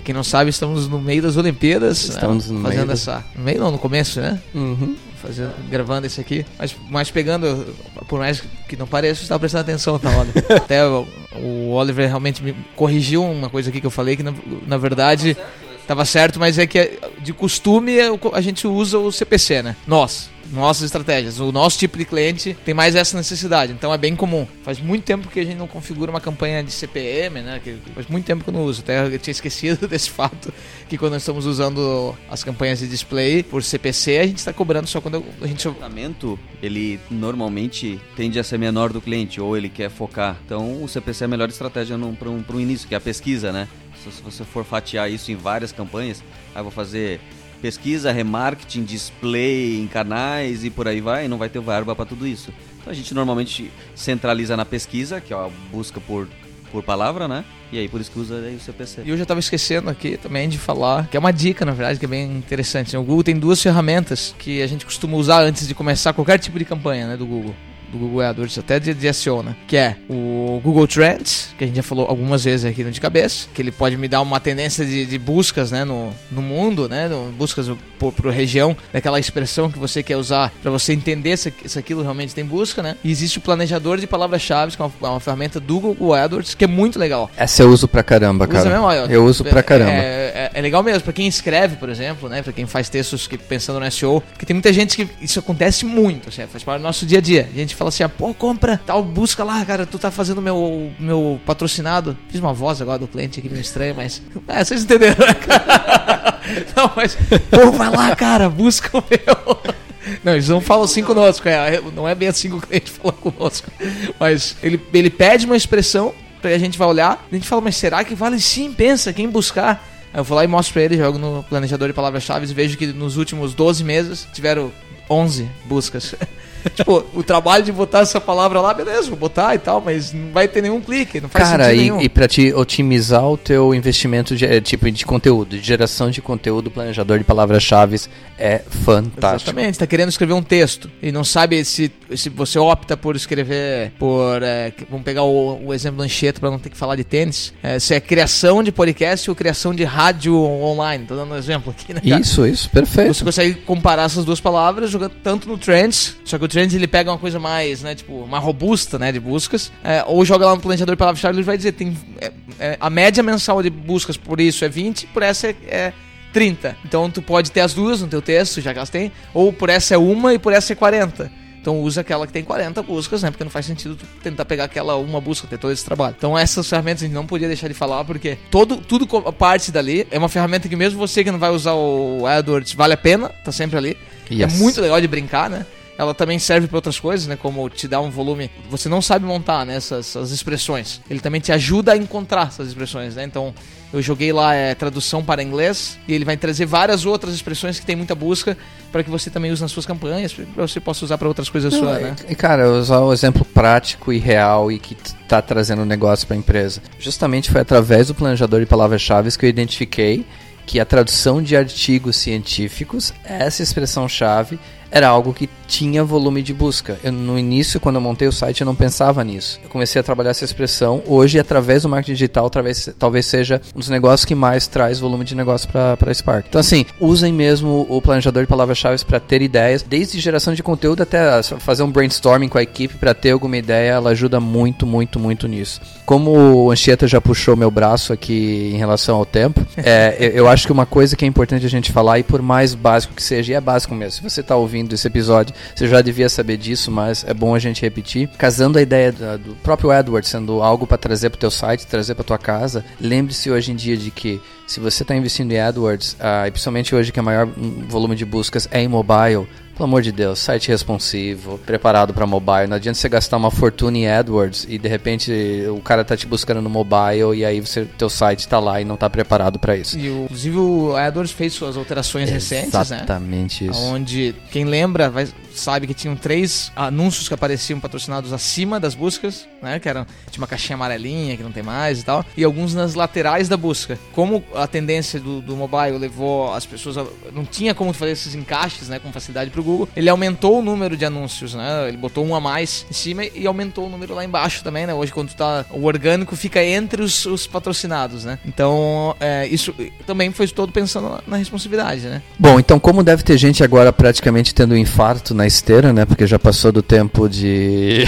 [0.00, 2.08] Pra quem não sabe, estamos no meio das Olimpíadas.
[2.08, 2.14] Né?
[2.14, 2.56] Estamos né?
[2.56, 3.24] no fazendo meio essa.
[3.36, 4.40] No meio não, no começo, né?
[4.54, 4.96] Uhum.
[5.20, 6.46] Fazendo, gravando esse aqui.
[6.58, 7.66] Mas, mas pegando,
[8.08, 10.28] por mais que não pareça, estava prestando atenção na hora.
[10.56, 14.32] Até o, o, Oliver realmente me corrigiu uma coisa aqui que eu falei, que na,
[14.66, 15.36] na verdade
[15.82, 17.98] estava certo, mas é que de costume
[18.32, 19.76] a gente usa o CPC, né?
[19.86, 21.40] Nós nossas estratégias.
[21.40, 24.46] O nosso tipo de cliente tem mais essa necessidade, então é bem comum.
[24.62, 27.60] Faz muito tempo que a gente não configura uma campanha de CPM, né?
[27.62, 28.82] Que faz muito tempo que eu não uso.
[28.82, 30.52] Até eu tinha esquecido desse fato
[30.88, 34.86] que quando nós estamos usando as campanhas de display por CPC, a gente está cobrando
[34.86, 35.66] só quando a gente.
[35.66, 40.36] O orçamento, ele normalmente tende a ser menor do cliente ou ele quer focar.
[40.44, 43.52] Então o CPC é a melhor estratégia para um, um início, que é a pesquisa,
[43.52, 43.68] né?
[44.02, 46.24] Se você for fatiar isso em várias campanhas,
[46.54, 47.20] aí vou fazer
[47.60, 52.26] pesquisa, remarketing, display em canais e por aí vai, não vai ter verba para tudo
[52.26, 52.52] isso.
[52.80, 56.28] Então a gente normalmente centraliza na pesquisa, que é a busca por,
[56.72, 57.44] por palavra, né?
[57.72, 59.02] E aí por isso que usa aí o CPC.
[59.04, 61.98] E eu já estava esquecendo aqui também de falar, que é uma dica, na verdade,
[61.98, 62.96] que é bem interessante.
[62.96, 66.58] O Google tem duas ferramentas que a gente costuma usar antes de começar qualquer tipo
[66.58, 67.54] de campanha né, do Google
[67.90, 69.56] do Google AdWords, até de, de SEO, né?
[69.66, 73.00] Que é o Google Trends, que a gente já falou algumas vezes aqui no de
[73.00, 76.88] cabeça, que ele pode me dar uma tendência de, de buscas, né, no, no mundo,
[76.88, 77.66] né, no, buscas
[77.98, 82.02] por, por região, daquela expressão que você quer usar para você entender se, se aquilo
[82.02, 82.96] realmente tem busca, né?
[83.04, 86.64] E existe o planejador de palavras-chave, que é uma, uma, ferramenta do Google AdWords, que
[86.64, 87.30] é muito legal.
[87.36, 88.70] Essa eu uso pra caramba, cara.
[88.70, 88.84] Mesmo?
[88.84, 89.92] Olha, eu uso pra caramba.
[89.92, 93.26] É, é, é legal mesmo, pra quem escreve, por exemplo, né, pra quem faz textos
[93.26, 96.80] que, pensando no SEO, porque tem muita gente que isso acontece muito, assim, faz parte
[96.80, 97.48] do nosso dia a dia.
[97.52, 100.92] A gente fala assim, ah, pô, compra tal, busca lá, cara, tu tá fazendo meu,
[100.98, 102.16] meu patrocinado.
[102.28, 104.20] Fiz uma voz agora do cliente aqui meio estranho, mas.
[104.46, 106.40] É, vocês entenderam, né, cara?
[106.76, 107.16] Não, mas.
[107.50, 109.74] Pô, vai lá, cara, busca o meu.
[110.22, 113.12] Não, eles não falam assim conosco, é, não é bem assim que o cliente fala
[113.12, 113.70] conosco.
[114.18, 118.02] Mas ele, ele pede uma expressão, a gente vai olhar, a gente fala, mas será
[118.02, 118.72] que vale sim?
[118.72, 119.86] Pensa, quem buscar.
[120.12, 122.76] Aí eu vou lá e mostro pra ele, jogo no planejador de palavras-chave e vejo
[122.76, 124.72] que nos últimos 12 meses tiveram
[125.08, 126.14] 11 buscas.
[126.74, 130.32] tipo, o trabalho de botar essa palavra lá, beleza, vou botar e tal, mas não
[130.32, 132.00] vai ter nenhum clique, não faz Cara, sentido e, nenhum.
[132.00, 136.20] e pra te otimizar o teu investimento de, eh, tipo, de conteúdo, de geração de
[136.20, 138.00] conteúdo, planejador de palavras-chave
[138.38, 139.50] é fantástico.
[139.50, 143.92] Exatamente, tá querendo escrever um texto e não sabe se, se você opta por escrever
[143.98, 147.04] por, é, vamos pegar o, o exemplo do Anchieta para não ter que falar de
[147.04, 151.36] tênis, é, se é criação de podcast ou criação de rádio online, tô dando um
[151.36, 152.20] exemplo aqui, né, cara?
[152.20, 153.14] Isso, isso, perfeito.
[153.14, 156.86] Você consegue comparar essas duas palavras jogando tanto no Trends, só que o Trends ele
[156.86, 160.54] pega uma coisa mais, né, tipo, mais robusta, né, de buscas, é, ou joga lá
[160.54, 164.16] no planejador de palavras-chave, ele vai dizer, tem é, é, a média mensal de buscas
[164.16, 165.92] por isso é 20, por essa é, é
[166.32, 166.76] 30.
[166.84, 169.68] Então tu pode ter as duas no teu texto, já que elas têm, ou por
[169.68, 171.40] essa é uma e por essa é 40.
[171.60, 173.30] Então usa aquela que tem 40 buscas, né?
[173.30, 176.14] Porque não faz sentido tu tentar pegar aquela uma busca, ter todo esse trabalho.
[176.16, 180.06] Então essas ferramentas a gente não podia deixar de falar, porque todo, tudo parte dali
[180.10, 183.28] é uma ferramenta que mesmo você que não vai usar o AdWords, vale a pena,
[183.44, 183.96] tá sempre ali.
[184.30, 184.54] É yes.
[184.54, 185.66] É muito legal de brincar, né?
[186.00, 187.36] Ela também serve para outras coisas, né?
[187.36, 188.50] Como te dar um volume.
[188.70, 190.98] Você não sabe montar né, essas, essas expressões.
[191.10, 193.24] Ele também te ajuda a encontrar essas expressões, né?
[193.24, 193.52] Então,
[193.92, 197.84] eu joguei lá é, tradução para inglês e ele vai trazer várias outras expressões que
[197.84, 198.56] tem muita busca
[198.90, 201.74] para que você também use nas suas campanhas, para você possa usar para outras coisas
[201.74, 202.16] suas, né?
[202.30, 206.38] E cara, usar o exemplo prático e real e que está trazendo negócio para a
[206.38, 206.80] empresa.
[206.98, 210.24] Justamente foi através do planejador de palavras-chave que eu identifiquei
[210.70, 214.58] que a tradução de artigos científicos, essa expressão-chave,
[214.90, 216.98] era algo que tinha volume de busca.
[217.02, 219.60] Eu, no início, quando eu montei o site, eu não pensava nisso.
[219.62, 221.00] Eu comecei a trabalhar essa expressão.
[221.06, 225.24] Hoje, através do marketing digital, talvez, talvez seja um dos negócios que mais traz volume
[225.24, 226.46] de negócio para Spark.
[226.48, 231.02] Então, assim, usem mesmo o planejador de palavras-chave para ter ideias, desde geração de conteúdo
[231.02, 233.92] até fazer um brainstorming com a equipe para ter alguma ideia.
[233.92, 235.80] Ela ajuda muito, muito, muito nisso.
[236.04, 240.48] Como o Anchieta já puxou meu braço aqui em relação ao tempo, é, eu, eu
[240.48, 243.22] acho que uma coisa que é importante a gente falar, e por mais básico que
[243.22, 246.56] seja, e é básico mesmo, se você está ouvindo esse episódio, você já devia saber
[246.56, 248.28] disso, mas é bom a gente repetir.
[248.38, 252.14] Casando a ideia do, próprio Edward sendo algo para trazer para o teu site, trazer
[252.14, 256.12] para tua casa, lembre-se hoje em dia de que se você está investindo em AdWords,
[256.12, 257.48] uh, e principalmente hoje que o maior
[257.88, 259.48] volume de buscas é em mobile,
[259.80, 262.66] pelo amor de Deus, site responsivo, preparado para mobile.
[262.66, 265.32] Não adianta você gastar uma fortuna em AdWords e de repente
[265.74, 268.84] o cara tá te buscando no mobile e aí você, teu site tá lá e
[268.84, 269.98] não tá preparado para isso.
[269.98, 272.80] E o, inclusive o AdWords fez suas alterações recentes, né?
[272.82, 273.80] Exatamente isso.
[273.80, 279.48] Onde quem lembra vai, sabe que tinham três anúncios que apareciam patrocinados acima das buscas,
[279.62, 279.78] né?
[279.78, 282.94] Que eram tinha uma caixinha amarelinha que não tem mais e tal, e alguns nas
[282.94, 283.98] laterais da busca.
[284.12, 288.34] Como a tendência do, do mobile levou as pessoas a, não tinha como fazer esses
[288.34, 291.88] encaixes, né, com facilidade pro Google, ele aumentou o número de anúncios, né?
[291.88, 294.94] Ele botou um a mais em cima e aumentou o número lá embaixo também, né?
[294.94, 295.64] Hoje, quando tá.
[295.70, 298.38] O orgânico fica entre os, os patrocinados, né?
[298.46, 299.74] Então, é, isso
[300.06, 302.22] também foi todo pensando na, responsividade, né?
[302.38, 306.04] Bom, então, como deve ter gente agora praticamente tendo um infarto na esteira, né?
[306.04, 308.04] Porque já passou do tempo de.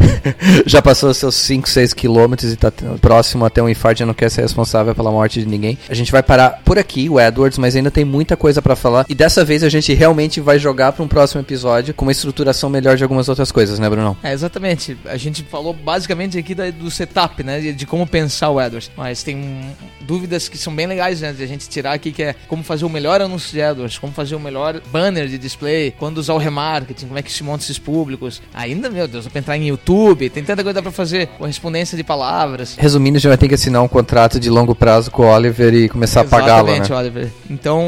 [0.66, 4.14] já passou os seus 5, 6 quilômetros e tá próximo até um infarto e não
[4.14, 5.78] quer ser responsável pela morte de ninguém.
[5.88, 9.06] A gente vai parar por aqui, o Edwards, mas ainda tem muita coisa para falar.
[9.08, 12.70] E dessa vez a gente realmente vai jogar para um próximo episódio com uma estruturação
[12.70, 14.16] melhor de algumas outras coisas, né, Bruno?
[14.22, 14.96] É, exatamente.
[15.04, 17.60] A gente falou basicamente aqui da, do setup, né?
[17.60, 18.90] De, como pensar o AdWords.
[18.96, 19.74] Mas tem
[20.06, 21.32] dúvidas que são bem legais, né?
[21.32, 24.12] De a gente tirar aqui, que é como fazer o melhor anúncio de AdWords, como
[24.12, 27.64] fazer o melhor banner de display, quando usar o remarketing, como é que se monta
[27.64, 28.42] esses públicos.
[28.52, 31.26] Ainda, meu Deus, pra entrar em YouTube, tem tanta coisa pra fazer.
[31.38, 32.76] Correspondência de palavras.
[32.78, 35.74] Resumindo, a gente vai ter que assinar um contrato de longo prazo com o Oliver
[35.74, 36.82] e começar a pagá-lo, né?
[36.94, 37.30] Oliver.
[37.50, 37.82] Então,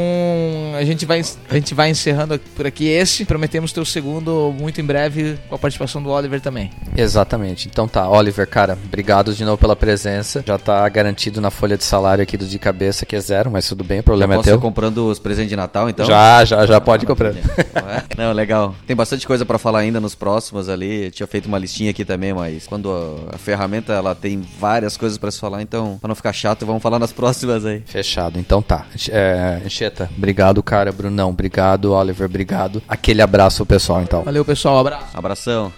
[0.77, 3.25] a gente, vai, a gente vai encerrando por aqui esse.
[3.25, 6.71] Prometemos ter o segundo muito em breve com a participação do Oliver também.
[6.95, 7.67] Exatamente.
[7.67, 10.43] Então tá, Oliver, cara, obrigado de novo pela presença.
[10.45, 13.67] Já tá garantido na folha de salário aqui do de cabeça que é zero, mas
[13.67, 14.59] tudo bem, o problema já é teu.
[14.59, 16.05] comprando os presentes de Natal, então?
[16.05, 17.33] Já, já, já pode comprar.
[18.17, 18.73] Não, legal.
[18.85, 21.05] Tem bastante coisa para falar ainda nos próximos ali.
[21.05, 24.97] Eu tinha feito uma listinha aqui também, mas quando a, a ferramenta ela tem várias
[24.97, 27.83] coisas para se falar, então, para não ficar chato, vamos falar nas próximas aí.
[27.85, 28.39] Fechado.
[28.39, 28.85] Então tá.
[29.09, 30.91] É, Encheta, obrigado, cara.
[30.91, 31.93] Brunão, obrigado.
[31.93, 32.81] Oliver, obrigado.
[32.87, 34.23] Aquele abraço pessoal, então.
[34.23, 34.79] Valeu, pessoal.
[34.79, 35.05] Abraço.
[35.13, 35.71] Abração.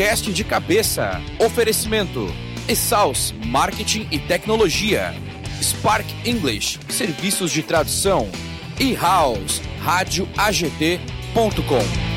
[0.00, 1.20] Podcast de cabeça.
[1.38, 2.26] Oferecimento.
[2.66, 5.14] Exaus Marketing e Tecnologia.
[5.62, 8.26] Spark English, serviços de tradução.
[8.78, 12.09] E House, rádio AGT.com.